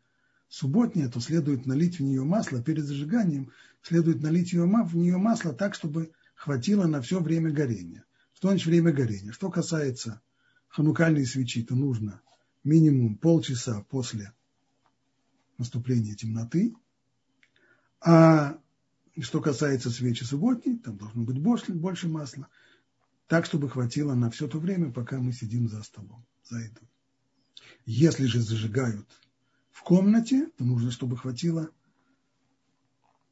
[0.47, 5.75] субботняя, то следует налить в нее масло перед зажиганием, следует налить в нее масло так,
[5.75, 8.05] чтобы хватило на все время горения.
[8.33, 9.33] Что значит время горения?
[9.33, 10.21] Что касается
[10.69, 12.21] ханукальные свечи, то нужно
[12.63, 14.33] минимум полчаса после
[15.57, 16.73] наступления темноты.
[17.99, 18.57] А
[19.19, 22.47] что касается свечи субботней, там должно быть больше, больше масла,
[23.27, 26.89] так, чтобы хватило на все то время, пока мы сидим за столом, за едой.
[27.85, 29.09] Если же зажигают
[29.71, 31.69] в комнате, то нужно, чтобы хватило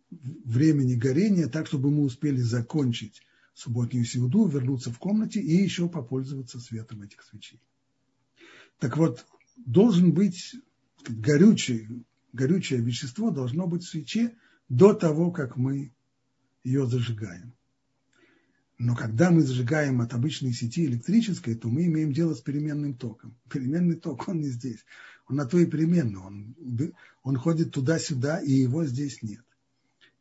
[0.10, 3.22] времени горения, так, чтобы мы успели закончить
[3.54, 7.62] субботнюю сеуду, вернуться в комнате и еще попользоваться светом этих свечей.
[8.80, 10.56] Так вот, должен быть
[11.08, 12.04] горючее,
[12.34, 14.38] горючее вещество должно быть в свече
[14.70, 15.94] до того, как мы
[16.64, 17.54] ее зажигаем.
[18.78, 23.36] Но когда мы зажигаем от обычной сети электрической, то мы имеем дело с переменным током.
[23.52, 24.86] Переменный ток, он не здесь.
[25.28, 26.20] Он на то и переменный.
[26.20, 26.56] Он,
[27.24, 29.44] он ходит туда-сюда, и его здесь нет.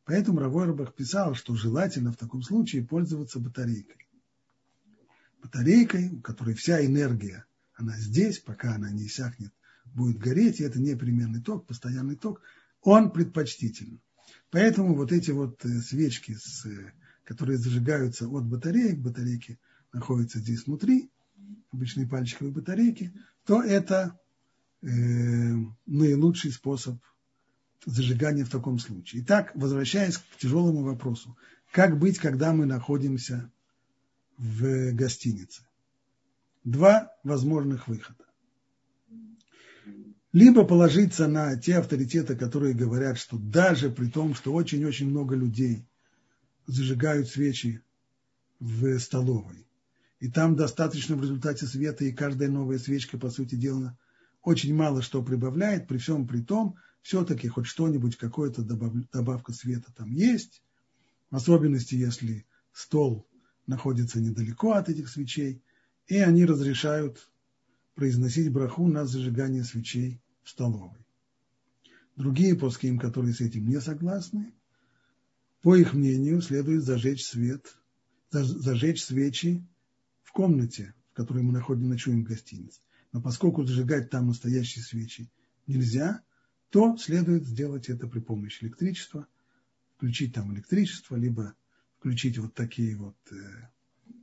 [0.07, 4.09] Поэтому Равойрбах писал, что желательно в таком случае пользоваться батарейкой.
[5.43, 7.45] Батарейкой, у которой вся энергия,
[7.75, 9.53] она здесь, пока она не иссякнет,
[9.85, 12.41] будет гореть, и это непременный ток, постоянный ток,
[12.83, 14.01] он предпочтителен.
[14.51, 16.37] Поэтому вот эти вот э, свечки,
[16.67, 16.93] э,
[17.25, 19.59] которые зажигаются от батареек, батарейки
[19.93, 21.11] находятся здесь внутри,
[21.73, 23.13] обычные пальчиковые батарейки,
[23.45, 24.21] то это
[24.83, 24.87] э,
[25.87, 27.01] наилучший способ
[27.87, 29.23] зажигания в таком случае.
[29.23, 31.37] Итак, возвращаясь к тяжелому вопросу,
[31.73, 33.51] как быть, когда мы находимся
[34.37, 35.63] в гостинице?
[36.65, 38.25] Два возможных выхода.
[40.33, 45.87] Либо положиться на те авторитеты, которые говорят, что даже при том, что очень-очень много людей
[46.67, 47.81] зажигают свечи
[48.59, 49.67] в столовой,
[50.19, 53.97] и там достаточно в результате света, и каждая новая свечка, по сути дела,
[54.43, 56.77] очень мало что прибавляет, при всем при том,
[57.07, 60.61] все-таки хоть что-нибудь, какая-то добавка света там есть,
[61.31, 63.29] в особенности, если стол
[63.69, 65.63] находится недалеко от этих свечей,
[66.09, 67.31] и они разрешают
[67.95, 70.99] произносить браху на зажигание свечей в столовой.
[72.17, 74.53] Другие плоским, которые с этим не согласны,
[75.63, 77.77] по их мнению, следует зажечь свет,
[78.33, 79.65] зажечь свечи
[80.25, 82.81] в комнате, в которой мы находим, ночуем в гостинице.
[83.13, 85.31] Но поскольку зажигать там настоящие свечи
[85.69, 86.25] нельзя,
[86.71, 89.27] то следует сделать это при помощи электричества,
[89.97, 91.55] включить там электричество, либо
[91.99, 93.37] включить вот такие вот э,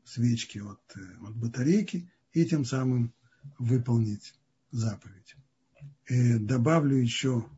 [0.05, 3.13] свечки от, э, от батарейки и тем самым
[3.57, 4.33] выполнить
[4.71, 5.35] заповедь.
[6.07, 7.49] И добавлю еще,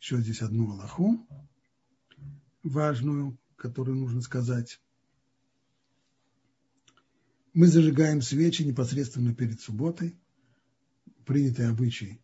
[0.00, 1.26] еще здесь одну Аллаху.
[2.62, 4.80] важную, которую нужно сказать.
[7.54, 10.16] Мы зажигаем свечи непосредственно перед субботой,
[11.24, 12.20] принятый обычай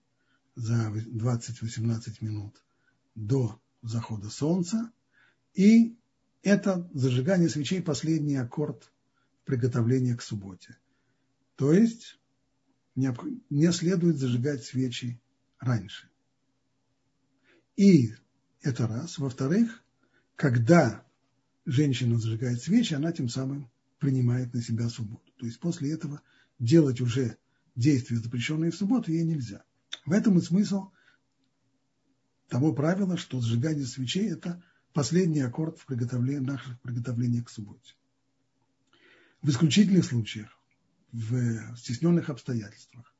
[0.54, 2.62] за 20-18 минут
[3.14, 4.90] до захода солнца.
[5.54, 5.96] И
[6.42, 8.92] это зажигание свечей последний аккорд
[9.44, 10.76] приготовления к субботе.
[11.56, 12.18] То есть
[12.94, 15.20] не следует зажигать свечи
[15.58, 16.08] раньше.
[17.76, 18.14] И
[18.62, 19.18] это раз.
[19.18, 19.82] Во-вторых,
[20.36, 21.04] когда
[21.64, 25.32] женщина зажигает свечи, она тем самым принимает на себя субботу.
[25.36, 26.20] То есть после этого
[26.58, 27.36] делать уже
[27.74, 29.64] действия, запрещенные в субботу, ей нельзя.
[30.04, 30.90] В этом и смысл
[32.48, 37.94] того правила, что сжигание свечей– это последний аккорд в приготовлении, наших приготовлений к субботе.
[39.42, 40.50] В исключительных случаях,
[41.12, 43.14] в стесненных обстоятельствах,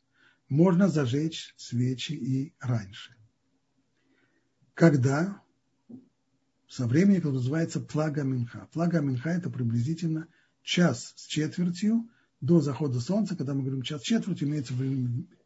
[0.48, 3.16] можно зажечь свечи и раньше.
[4.74, 5.42] Когда?
[6.68, 8.68] Со времени, которое называется плага Минха.
[8.72, 10.28] Плага Минха– это приблизительно
[10.62, 12.10] час с четвертью
[12.40, 13.36] до захода солнца.
[13.36, 14.82] Когда мы говорим час с четвертью, имеется в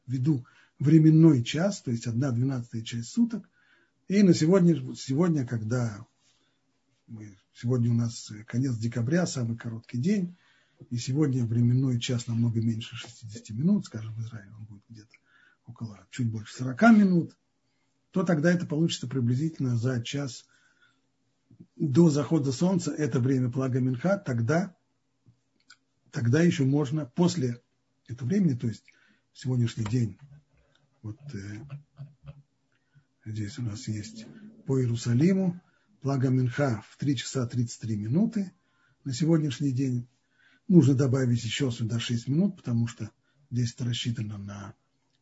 [0.06, 0.46] виду
[0.78, 3.48] временной час, то есть одна двенадцатая часть суток.
[4.06, 6.06] И на сегодня, сегодня, когда
[7.06, 10.36] мы, сегодня у нас конец декабря, самый короткий день,
[10.90, 15.14] и сегодня временной час намного меньше 60 минут, скажем, в Израиле он будет где-то
[15.66, 17.36] около чуть больше 40 минут,
[18.12, 20.46] то тогда это получится приблизительно за час
[21.76, 24.76] до захода солнца, это время плага Минха, тогда,
[26.10, 27.60] тогда еще можно после
[28.06, 28.84] этого времени, то есть
[29.32, 30.18] сегодняшний день
[31.08, 32.32] вот э,
[33.24, 34.26] здесь у нас есть
[34.66, 35.60] по Иерусалиму,
[36.02, 38.52] Плага Минха в 3 часа 33 минуты.
[39.04, 40.06] На сегодняшний день
[40.68, 43.10] нужно добавить еще сюда 6 минут, потому что
[43.50, 44.74] здесь это рассчитано на,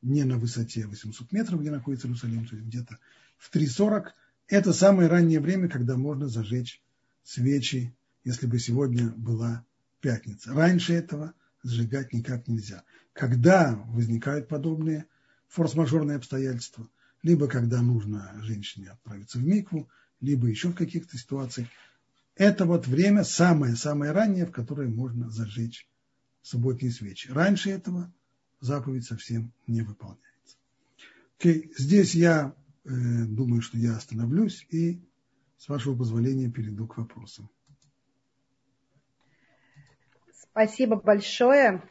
[0.03, 2.99] не на высоте 800 метров, где находится Иерусалим, то есть где-то
[3.39, 4.09] в 3.40.
[4.49, 6.83] Это самое раннее время, когда можно зажечь
[7.23, 9.65] свечи, если бы сегодня была
[10.01, 10.53] пятница.
[10.53, 11.33] Раньше этого
[11.63, 12.83] сжигать никак нельзя.
[13.13, 15.07] Когда возникают подобные
[15.49, 16.89] форс-мажорные обстоятельства,
[17.23, 19.89] либо когда нужно женщине отправиться в микву,
[20.21, 21.69] либо еще в каких-то ситуациях.
[22.35, 25.89] Это вот время самое-самое раннее, в которое можно зажечь
[26.43, 27.31] субботние свечи.
[27.31, 28.13] Раньше этого
[28.61, 30.27] заповедь совсем не выполняется.
[31.39, 31.71] Okay.
[31.77, 35.01] Здесь я э, думаю, что я остановлюсь и,
[35.59, 37.49] с вашего позволения, перейду к вопросам.
[40.33, 41.83] Спасибо большое.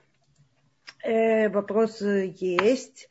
[1.04, 3.10] Э, вопросы есть.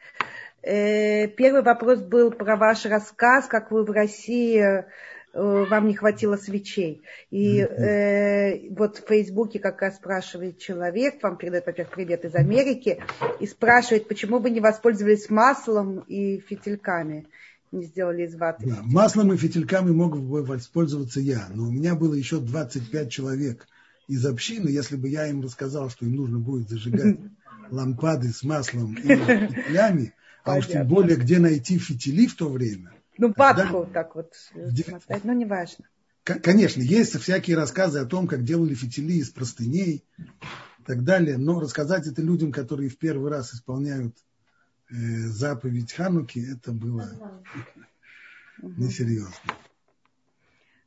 [0.64, 4.84] Э, первый вопрос был про ваш рассказ, как вы в России э,
[5.32, 7.02] вам не хватило свечей.
[7.30, 13.02] И э, вот в Фейсбуке как раз спрашивает человек, вам передает, во-первых, привет из Америки,
[13.40, 17.26] и спрашивает, почему вы не воспользовались маслом и фитильками,
[17.70, 18.66] не сделали из ваты.
[18.66, 23.66] Да, маслом и фитильками мог бы воспользоваться я, но у меня было еще 25 человек
[24.08, 27.18] из общины, если бы я им рассказал, что им нужно будет зажигать
[27.70, 32.92] лампады с маслом и фитилями, а уж тем более, где найти фитили в то время.
[33.16, 35.86] Ну, патку так вот но ну, неважно.
[36.24, 41.60] Конечно, есть всякие рассказы о том, как делали фитили из простыней и так далее, но
[41.60, 44.16] рассказать это людям, которые в первый раз исполняют
[44.90, 47.10] э, заповедь Хануки, это было
[48.62, 49.34] несерьезно.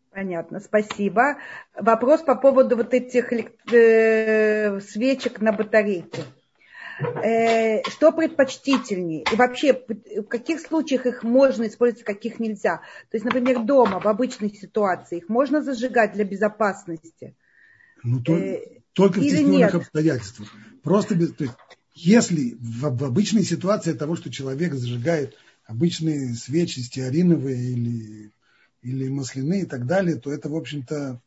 [0.10, 1.38] Понятно, спасибо.
[1.76, 3.32] Вопрос по поводу вот этих
[3.72, 6.24] э, свечек на батарейке.
[7.00, 9.24] Э, что предпочтительнее?
[9.32, 12.78] И вообще, в каких случаях их можно использовать, в каких нельзя?
[13.12, 17.36] То есть, например, дома, в обычной ситуации, их можно зажигать для безопасности?
[18.04, 20.50] Ну, то, э, только в стесненных обстоятельствах.
[20.82, 21.56] Просто без, то есть,
[21.94, 25.36] если в, в обычной ситуации того, что человек зажигает
[25.66, 28.32] обычные свечи стеариновые или,
[28.82, 31.22] или масляные и так далее, то это, в общем-то,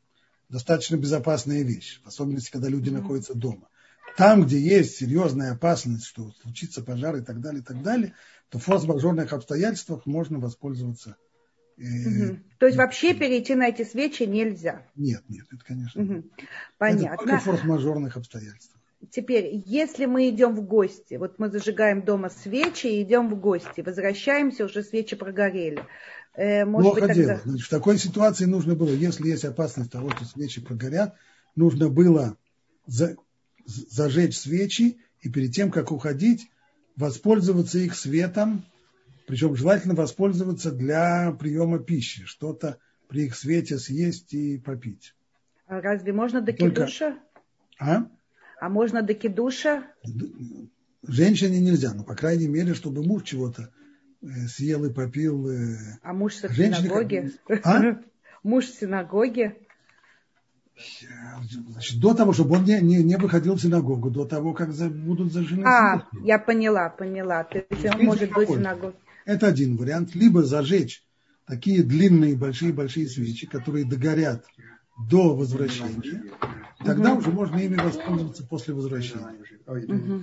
[0.49, 2.95] достаточно безопасная вещь, в особенности, когда люди mm-hmm.
[2.95, 3.69] находятся дома.
[4.17, 8.15] Там, где есть серьезная опасность, что случится пожар и так далее, и так далее,
[8.49, 11.17] то в форс-мажорных обстоятельствах можно воспользоваться.
[11.79, 12.39] Угу.
[12.59, 14.87] То есть вообще перейти на эти свечи нельзя?
[14.97, 16.25] Нет, нет, это, конечно, угу.
[16.77, 17.15] Понятно.
[17.15, 18.81] Это только в форс-мажорных обстоятельствах.
[19.11, 23.81] Теперь, если мы идем в гости, вот мы зажигаем дома свечи и идем в гости,
[23.81, 25.87] возвращаемся, уже свечи прогорели.
[26.35, 27.35] Э, может Плохо быть, тогда...
[27.35, 27.41] дело.
[27.47, 31.15] Значит, в такой ситуации нужно было, если есть опасность того, что свечи прогорят,
[31.57, 32.37] нужно было
[32.87, 33.17] за
[33.71, 36.51] зажечь свечи и перед тем, как уходить,
[36.97, 38.65] воспользоваться их светом,
[39.27, 45.15] причем желательно воспользоваться для приема пищи, что-то при их свете съесть и попить.
[45.67, 47.17] А разве можно до кидуша?
[47.79, 48.07] А?
[48.61, 49.85] А можно до кидуша?
[51.07, 53.73] Женщине нельзя, но по крайней мере, чтобы муж чего-то
[54.21, 55.49] э, съел и попил.
[55.49, 57.33] Э, а муж в синагоге?
[57.65, 58.01] А?
[58.43, 59.57] муж в синагоге.
[61.73, 64.89] Значит, до того, чтобы он не, не, не выходил в синагогу, до того, как за,
[64.89, 66.27] будут зажжены А, свечи.
[66.27, 67.45] я поняла, поняла.
[67.45, 68.97] То есть он может быть в синагоге.
[69.25, 70.15] Это один вариант.
[70.15, 71.05] Либо зажечь
[71.47, 74.45] такие длинные, большие-большие свечи, которые догорят
[75.09, 76.23] до возвращения.
[76.85, 77.21] Тогда угу.
[77.21, 79.37] уже можно ими воспользоваться после возвращения.
[79.67, 80.23] Угу.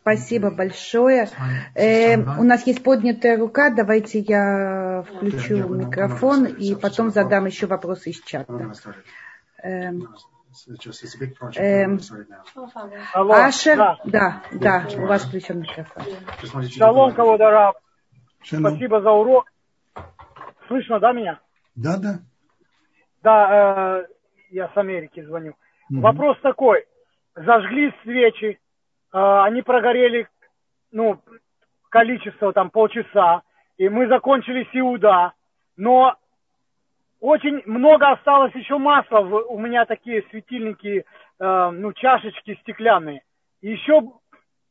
[0.00, 1.28] Спасибо большое.
[1.74, 3.70] Э, у нас есть поднятая рука.
[3.70, 8.72] Давайте я включу микрофон и потом задам еще вопросы из чата.
[9.62, 10.08] Эм,
[11.56, 11.98] эм,
[13.30, 16.04] Ашер, да, да, у вас включен микрофон.
[16.70, 17.76] Шалом, кого Раб.
[18.42, 19.50] Спасибо за урок.
[20.68, 21.40] Слышно, да, меня?
[21.74, 22.20] Да, да.
[23.22, 24.06] Да, э,
[24.50, 25.54] я с Америки звоню.
[25.90, 26.00] Угу.
[26.00, 26.84] Вопрос такой.
[27.34, 28.58] Зажгли свечи,
[29.12, 30.28] э, они прогорели,
[30.92, 31.20] ну,
[31.88, 33.42] количество там полчаса,
[33.76, 35.32] и мы закончили сиуда,
[35.76, 36.16] но
[37.20, 39.20] очень много осталось еще масла.
[39.20, 41.04] У меня такие светильники,
[41.38, 43.22] э, ну, чашечки стеклянные.
[43.60, 44.02] Еще,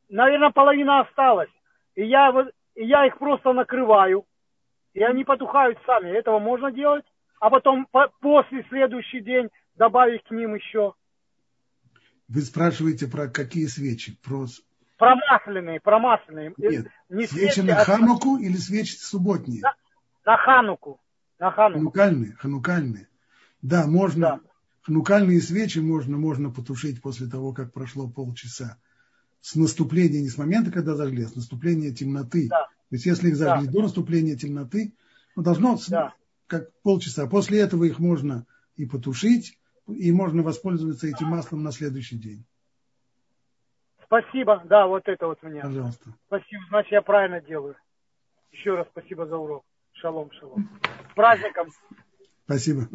[0.08, 1.50] наверное, половина осталась.
[1.94, 2.32] И я,
[2.74, 4.24] и я их просто накрываю,
[4.94, 6.10] и они потухают сами.
[6.10, 7.04] Этого можно делать?
[7.40, 10.94] А потом по, после следующий день добавить к ним еще.
[12.28, 14.16] Вы спрашиваете про какие свечи?
[14.22, 14.46] Про...
[14.96, 16.52] Промасленные, промасленные.
[16.56, 17.84] Нет, Не свечи, свечи на а...
[17.84, 19.62] Хануку или свечи субботние?
[19.62, 19.74] На,
[20.24, 21.00] на Хануку.
[21.38, 21.78] На Хануку.
[21.78, 23.08] Ханукальные, ханукальные.
[23.62, 24.20] Да, можно.
[24.20, 24.40] Да.
[24.82, 28.78] Ханукальные свечи можно, можно потушить после того, как прошло полчаса.
[29.40, 32.48] С наступления, не с момента, когда зажгли, а с наступления темноты.
[32.48, 32.66] Да.
[32.88, 33.72] То есть, если их зажгли да.
[33.72, 34.94] до наступления темноты,
[35.36, 36.14] ну, должно да.
[36.46, 37.26] как полчаса.
[37.26, 42.44] После этого их можно и потушить, и можно воспользоваться этим маслом на следующий день.
[44.04, 45.60] Спасибо, да, вот это вот мне.
[45.60, 46.14] Пожалуйста.
[46.26, 47.76] Спасибо, значит, я правильно делаю.
[48.52, 49.64] Еще раз спасибо за урок.
[50.00, 50.68] Шалом, шалом.
[51.10, 51.68] С праздником.
[52.44, 52.88] Спасибо.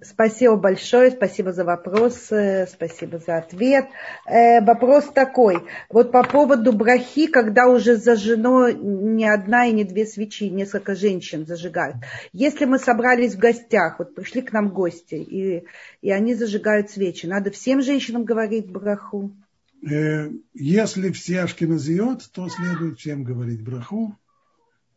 [0.00, 2.30] Спасибо большое, спасибо за вопрос,
[2.68, 3.86] спасибо за ответ.
[4.26, 5.58] Э, вопрос такой,
[5.90, 11.46] вот по поводу брахи, когда уже зажжено не одна и не две свечи, несколько женщин
[11.46, 11.96] зажигают.
[12.32, 15.64] Если мы собрались в гостях, вот пришли к нам гости, и,
[16.00, 19.34] и они зажигают свечи, надо всем женщинам говорить браху?
[19.82, 24.16] Э, если все ашкеназиот, то следует всем говорить браху,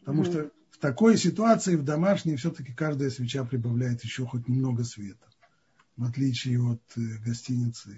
[0.02, 5.28] потому что такой ситуации в домашней все-таки каждая свеча прибавляет еще хоть немного света.
[5.96, 7.98] В отличие от э, гостиницы,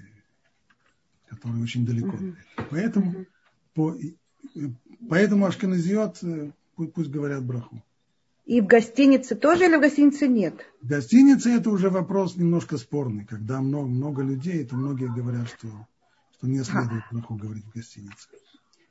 [1.27, 2.15] которая очень далеко.
[2.15, 2.35] Угу.
[2.69, 3.25] Поэтому, угу.
[3.73, 3.97] по,
[5.09, 6.51] поэтому ашкеназиот э,
[6.93, 7.81] пусть говорят браху.
[8.45, 10.65] И в гостинице тоже или в гостинице нет?
[10.81, 13.25] В гостинице это уже вопрос немножко спорный.
[13.25, 15.69] Когда много, много людей, то многие говорят, что,
[16.33, 18.27] что не следует браху говорить в гостинице.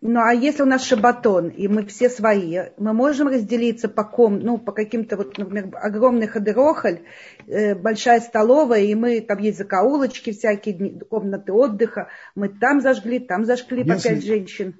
[0.04, 4.40] Ну, а если у нас шабатон, и мы все свои, мы можем разделиться по ком,
[4.40, 7.02] ну, по каким-то, вот, например, огромный ходырохоль,
[7.46, 13.44] э, большая столовая, и мы, там есть закоулочки всякие, комнаты отдыха, мы там зажгли, там
[13.44, 13.92] зажгли если...
[13.92, 14.74] по пять женщин.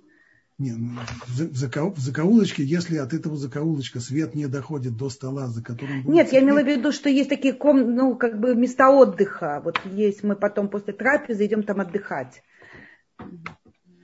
[0.59, 0.99] Не, ну,
[1.29, 6.15] в, закоу, закоулочке, если от этого закоулочка свет не доходит до стола, за которым будет
[6.15, 6.43] Нет, свет...
[6.43, 9.63] я имела в виду, что есть такие ком, ну, как бы места отдыха.
[9.65, 12.43] Вот есть, мы потом после трапезы идем там отдыхать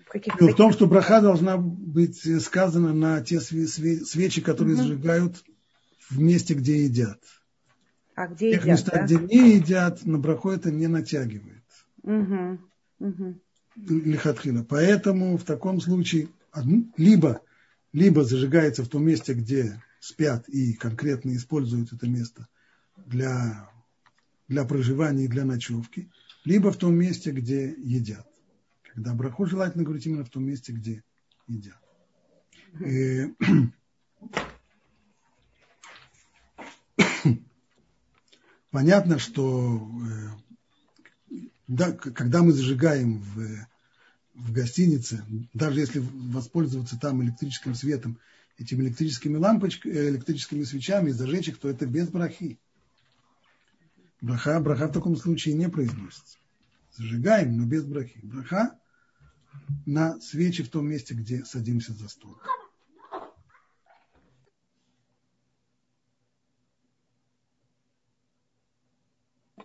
[0.09, 4.82] каких в том, что браха должна быть сказана на те свечи, которые угу.
[4.82, 5.44] зажигают
[6.11, 7.20] в месте, где едят.
[8.14, 9.04] А где в едят, местах, да?
[9.04, 11.64] где не едят, на браху это не натягивает.
[12.02, 12.59] Угу.
[13.00, 13.40] Угу.
[13.76, 14.64] Лихатхила.
[14.64, 16.28] Поэтому в таком случае
[16.96, 17.40] либо,
[17.92, 22.48] либо зажигается в том месте, где спят и конкретно используют это место
[23.06, 23.70] для,
[24.48, 26.11] для проживания и для ночевки,
[26.44, 28.26] либо в том месте, где едят.
[28.99, 31.05] Когда браху желательно говорить именно в том месте, где
[31.46, 31.78] едят.
[32.84, 33.32] И...
[38.72, 39.88] Понятно, что
[41.30, 41.36] э,
[41.68, 43.68] да, когда мы зажигаем в,
[44.34, 45.24] в гостинице,
[45.55, 48.18] даже если воспользоваться там электрическим светом,
[48.59, 52.59] этими электрическими лампочками, э, электрическими свечами, зажечь их, то это без брахи.
[54.20, 56.36] Браха, браха в таком случае не произносится.
[56.96, 58.18] Зажигаем, но без брахи.
[58.24, 58.76] Браха
[59.86, 62.36] на свечи в том месте, где садимся за стол.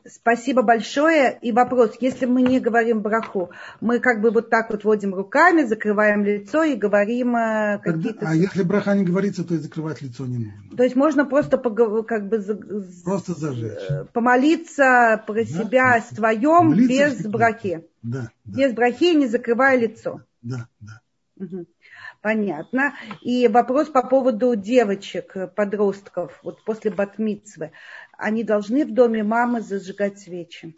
[0.06, 1.38] Спасибо большое.
[1.42, 5.64] И вопрос, если мы не говорим браху, мы как бы вот так вот водим руками,
[5.64, 8.28] закрываем лицо и говорим э, какие-то...
[8.28, 10.78] А если браха не говорится, то и закрывать лицо не нужно.
[10.78, 12.44] То есть можно просто как бы...
[13.06, 13.90] Просто зажечь.
[13.90, 15.46] Э, помолиться про да?
[15.46, 16.16] себя да.
[16.16, 17.88] своем Молиться без брахи.
[18.02, 18.58] Да, да.
[18.58, 20.22] Без брахи, не закрывая лицо.
[20.42, 21.02] Да, да.
[21.38, 21.66] Угу.
[22.24, 22.94] Понятно.
[23.22, 27.72] И вопрос по поводу девочек, подростков, вот после батмицвы.
[28.24, 30.76] Они должны в доме мамы зажигать свечи?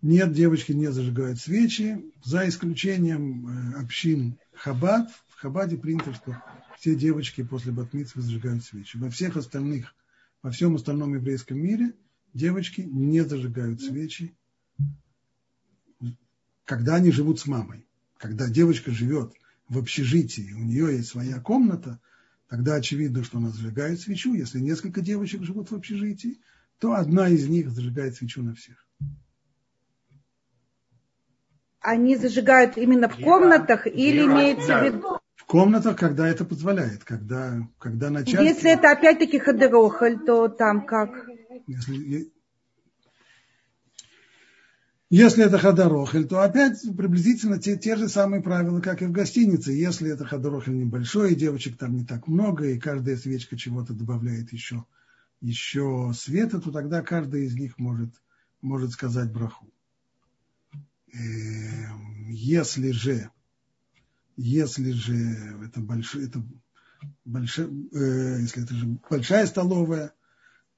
[0.00, 5.10] Нет, девочки не зажигают свечи, за исключением э, общин Хабад.
[5.28, 6.42] В Хабаде принято, что
[6.78, 8.96] все девочки после батмитсвы зажигают свечи.
[8.96, 9.94] Во всех остальных,
[10.42, 11.92] во всем остальном еврейском мире
[12.32, 14.34] девочки не зажигают свечи,
[16.64, 17.86] когда они живут с мамой.
[18.16, 19.32] Когда девочка живет
[19.68, 22.00] в общежитии, у нее есть своя комната,
[22.48, 24.32] тогда очевидно, что она зажигает свечу.
[24.32, 26.40] Если несколько девочек живут в общежитии,
[26.82, 28.86] то одна из них зажигает свечу на всех
[31.82, 35.18] они зажигают именно в комнатах или имеется в виду?
[35.34, 38.42] В комнатах, когда это позволяет, когда, когда начальство...
[38.42, 41.10] Если это опять-таки хадерохаль, то там как?
[41.66, 42.32] Если,
[45.10, 49.72] если это хадорохель, то опять приблизительно те, те же самые правила, как и в гостинице.
[49.72, 54.52] Если это хадорохель небольшой, и девочек там не так много, и каждая свечка чего-то добавляет
[54.52, 54.84] еще,
[55.42, 58.14] еще света, то тогда каждая из них может,
[58.62, 59.70] может сказать браху.
[61.12, 63.30] Эм, если же,
[64.36, 65.14] если же
[65.64, 66.42] это большая, это
[67.24, 70.14] большая, э, если это же большая столовая,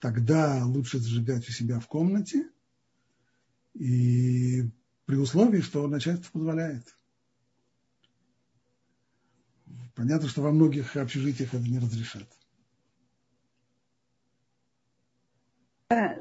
[0.00, 2.48] тогда лучше зажигать у себя в комнате,
[3.74, 4.70] и
[5.04, 6.96] при условии, что начальство позволяет.
[9.94, 12.28] Понятно, что во многих общежитиях это не разрешат.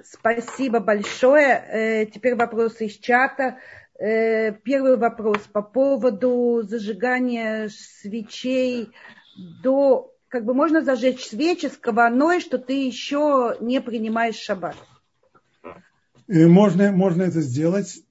[0.04, 1.46] Спасибо большое.
[1.48, 3.58] Э, теперь вопросы из чата.
[3.98, 8.90] Э, первый вопрос по поводу зажигания свечей
[9.64, 10.10] до...
[10.28, 14.76] Как бы можно зажечь свечи с каваной, что ты еще не принимаешь шаббат?
[16.28, 18.02] Э, можно, можно это сделать,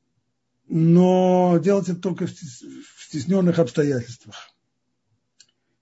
[0.68, 4.50] но делать это только в стесненных обстоятельствах.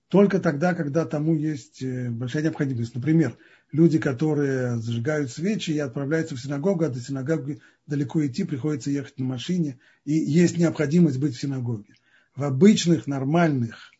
[0.09, 2.95] Только тогда, когда тому есть э, большая необходимость.
[2.95, 3.37] Например,
[3.71, 9.17] люди, которые зажигают свечи и отправляются в синагогу, а до синагоги далеко идти, приходится ехать
[9.19, 11.95] на машине, и есть необходимость быть в синагоге.
[12.35, 13.91] В обычных, нормальных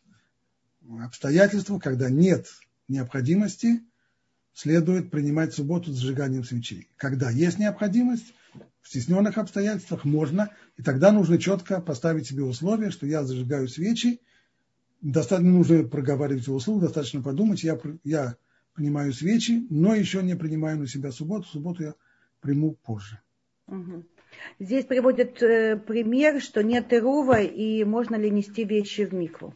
[1.00, 2.46] обстоятельствах, когда нет
[2.88, 3.82] необходимости,
[4.54, 6.88] следует принимать субботу с зажиганием свечей.
[6.96, 8.34] Когда есть необходимость,
[8.82, 14.20] в стесненных обстоятельствах можно, и тогда нужно четко поставить себе условие, что я зажигаю свечи,
[15.00, 18.36] достаточно нужно проговаривать его услуг, достаточно подумать, я, я
[18.74, 21.46] принимаю свечи, но еще не принимаю на себя субботу.
[21.46, 21.94] Субботу я
[22.40, 23.20] приму позже.
[24.58, 29.54] Здесь приводят э, пример, что нет ирува, и можно ли нести вещи в микву.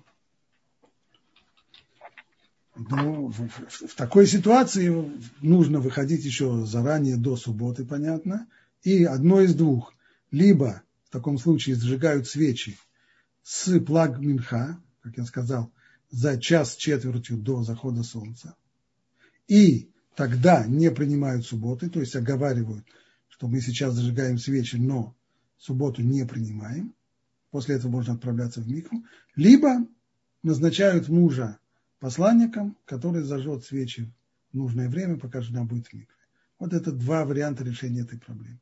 [2.77, 4.93] Ну, в, в, в такой ситуации
[5.41, 8.47] нужно выходить еще заранее до субботы, понятно.
[8.83, 9.95] И одно из двух.
[10.31, 12.77] Либо в таком случае зажигают свечи
[13.43, 15.73] с плаг Минха, как я сказал,
[16.11, 18.55] за час четвертью до захода солнца
[19.49, 22.85] и тогда не принимают субботы, то есть оговаривают,
[23.29, 25.15] что мы сейчас зажигаем свечи, но
[25.59, 26.95] субботу не принимаем,
[27.51, 29.87] после этого можно отправляться в микву, либо
[30.43, 31.59] назначают мужа
[31.99, 34.11] посланником, который зажжет свечи
[34.53, 36.15] в нужное время, пока жена будет в микве.
[36.59, 38.59] Вот это два варианта решения этой проблемы.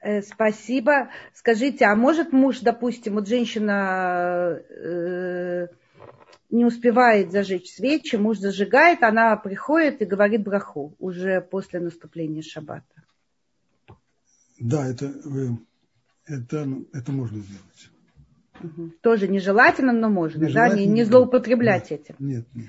[0.00, 1.10] Э, спасибо.
[1.34, 5.68] Скажите, а может муж, допустим, вот женщина э,
[6.50, 12.84] не успевает зажечь свечи, муж зажигает, она приходит и говорит браху уже после наступления шаббата.
[14.58, 15.48] Да, это, э,
[16.26, 17.90] это, это можно сделать.
[18.62, 18.92] Угу.
[19.02, 22.14] Тоже нежелательно, но можно, нежелательно, да, не, не злоупотреблять нет, этим.
[22.18, 22.66] Нет, нет.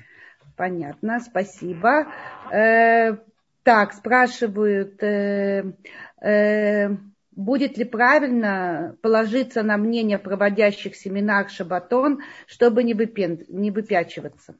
[0.56, 2.08] Понятно, спасибо.
[2.52, 3.18] Э,
[3.64, 5.74] так, спрашивают, э,
[6.22, 6.90] э,
[7.38, 13.46] будет ли правильно положиться на мнение проводящих семинар Шабатон, чтобы не, выпен...
[13.48, 14.56] не выпячиваться?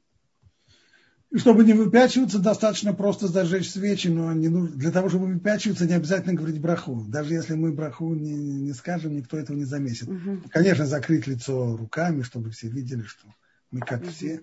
[1.36, 5.96] Чтобы не выпячиваться, достаточно просто зажечь свечи, но не нужно, для того, чтобы выпячиваться, не
[5.96, 7.04] обязательно говорить браху.
[7.10, 10.08] Даже если мы браху не, не скажем, никто этого не заметит.
[10.08, 10.44] Угу.
[10.52, 13.28] Конечно, закрыть лицо руками, чтобы все видели, что
[13.72, 14.10] мы как угу.
[14.12, 14.40] все,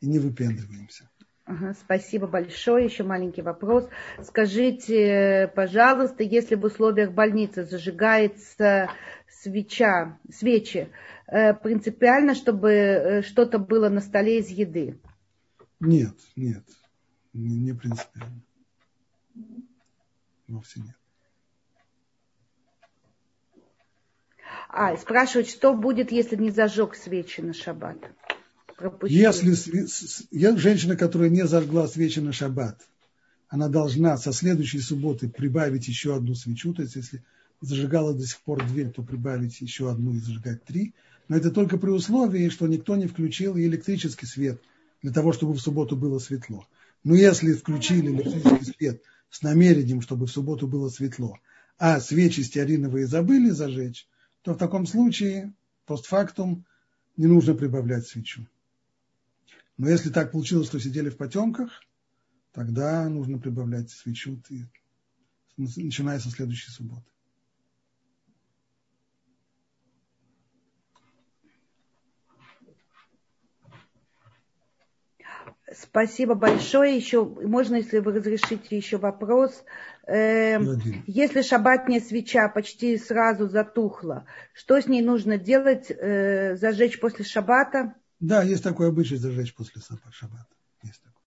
[0.00, 1.08] и не выпендриваемся.
[1.48, 2.84] Ага, спасибо большое.
[2.84, 3.88] Еще маленький вопрос.
[4.22, 8.90] Скажите, пожалуйста, если в условиях больницы зажигается
[9.30, 10.90] свеча, свечи,
[11.26, 14.98] э, принципиально, чтобы э, что-то было на столе из еды?
[15.80, 16.64] Нет, нет,
[17.32, 18.42] не принципиально.
[20.48, 20.96] Вовсе нет.
[24.68, 27.96] А, спрашивают, что будет, если не зажег свечи на шаббат?
[28.78, 29.18] Пропустил.
[29.18, 32.80] Если женщина, которая не зажгла свечи на шаббат,
[33.48, 37.22] она должна со следующей субботы прибавить еще одну свечу, то есть если
[37.60, 40.94] зажигала до сих пор две, то прибавить еще одну и зажигать три.
[41.28, 44.62] Но это только при условии, что никто не включил электрический свет
[45.02, 46.66] для того, чтобы в субботу было светло.
[47.04, 51.38] Но если включили электрический свет с намерением, чтобы в субботу было светло,
[51.78, 54.06] а свечи стеариновые забыли зажечь,
[54.42, 55.52] то в таком случае
[55.86, 56.64] постфактум
[57.16, 58.46] не нужно прибавлять свечу.
[59.78, 61.70] Но если так получилось, что сидели в потемках,
[62.52, 64.42] тогда нужно прибавлять свечу,
[65.56, 67.04] начиная со следующей субботы.
[75.72, 76.96] Спасибо большое.
[76.96, 79.64] Еще можно, если вы разрешите, еще вопрос.
[80.06, 80.58] Э,
[81.06, 85.90] если шабатная свеча почти сразу затухла, что с ней нужно делать?
[85.90, 87.94] Э, зажечь после шабата?
[88.20, 89.80] Да, есть такой обычай зажечь после
[90.12, 90.57] шабата.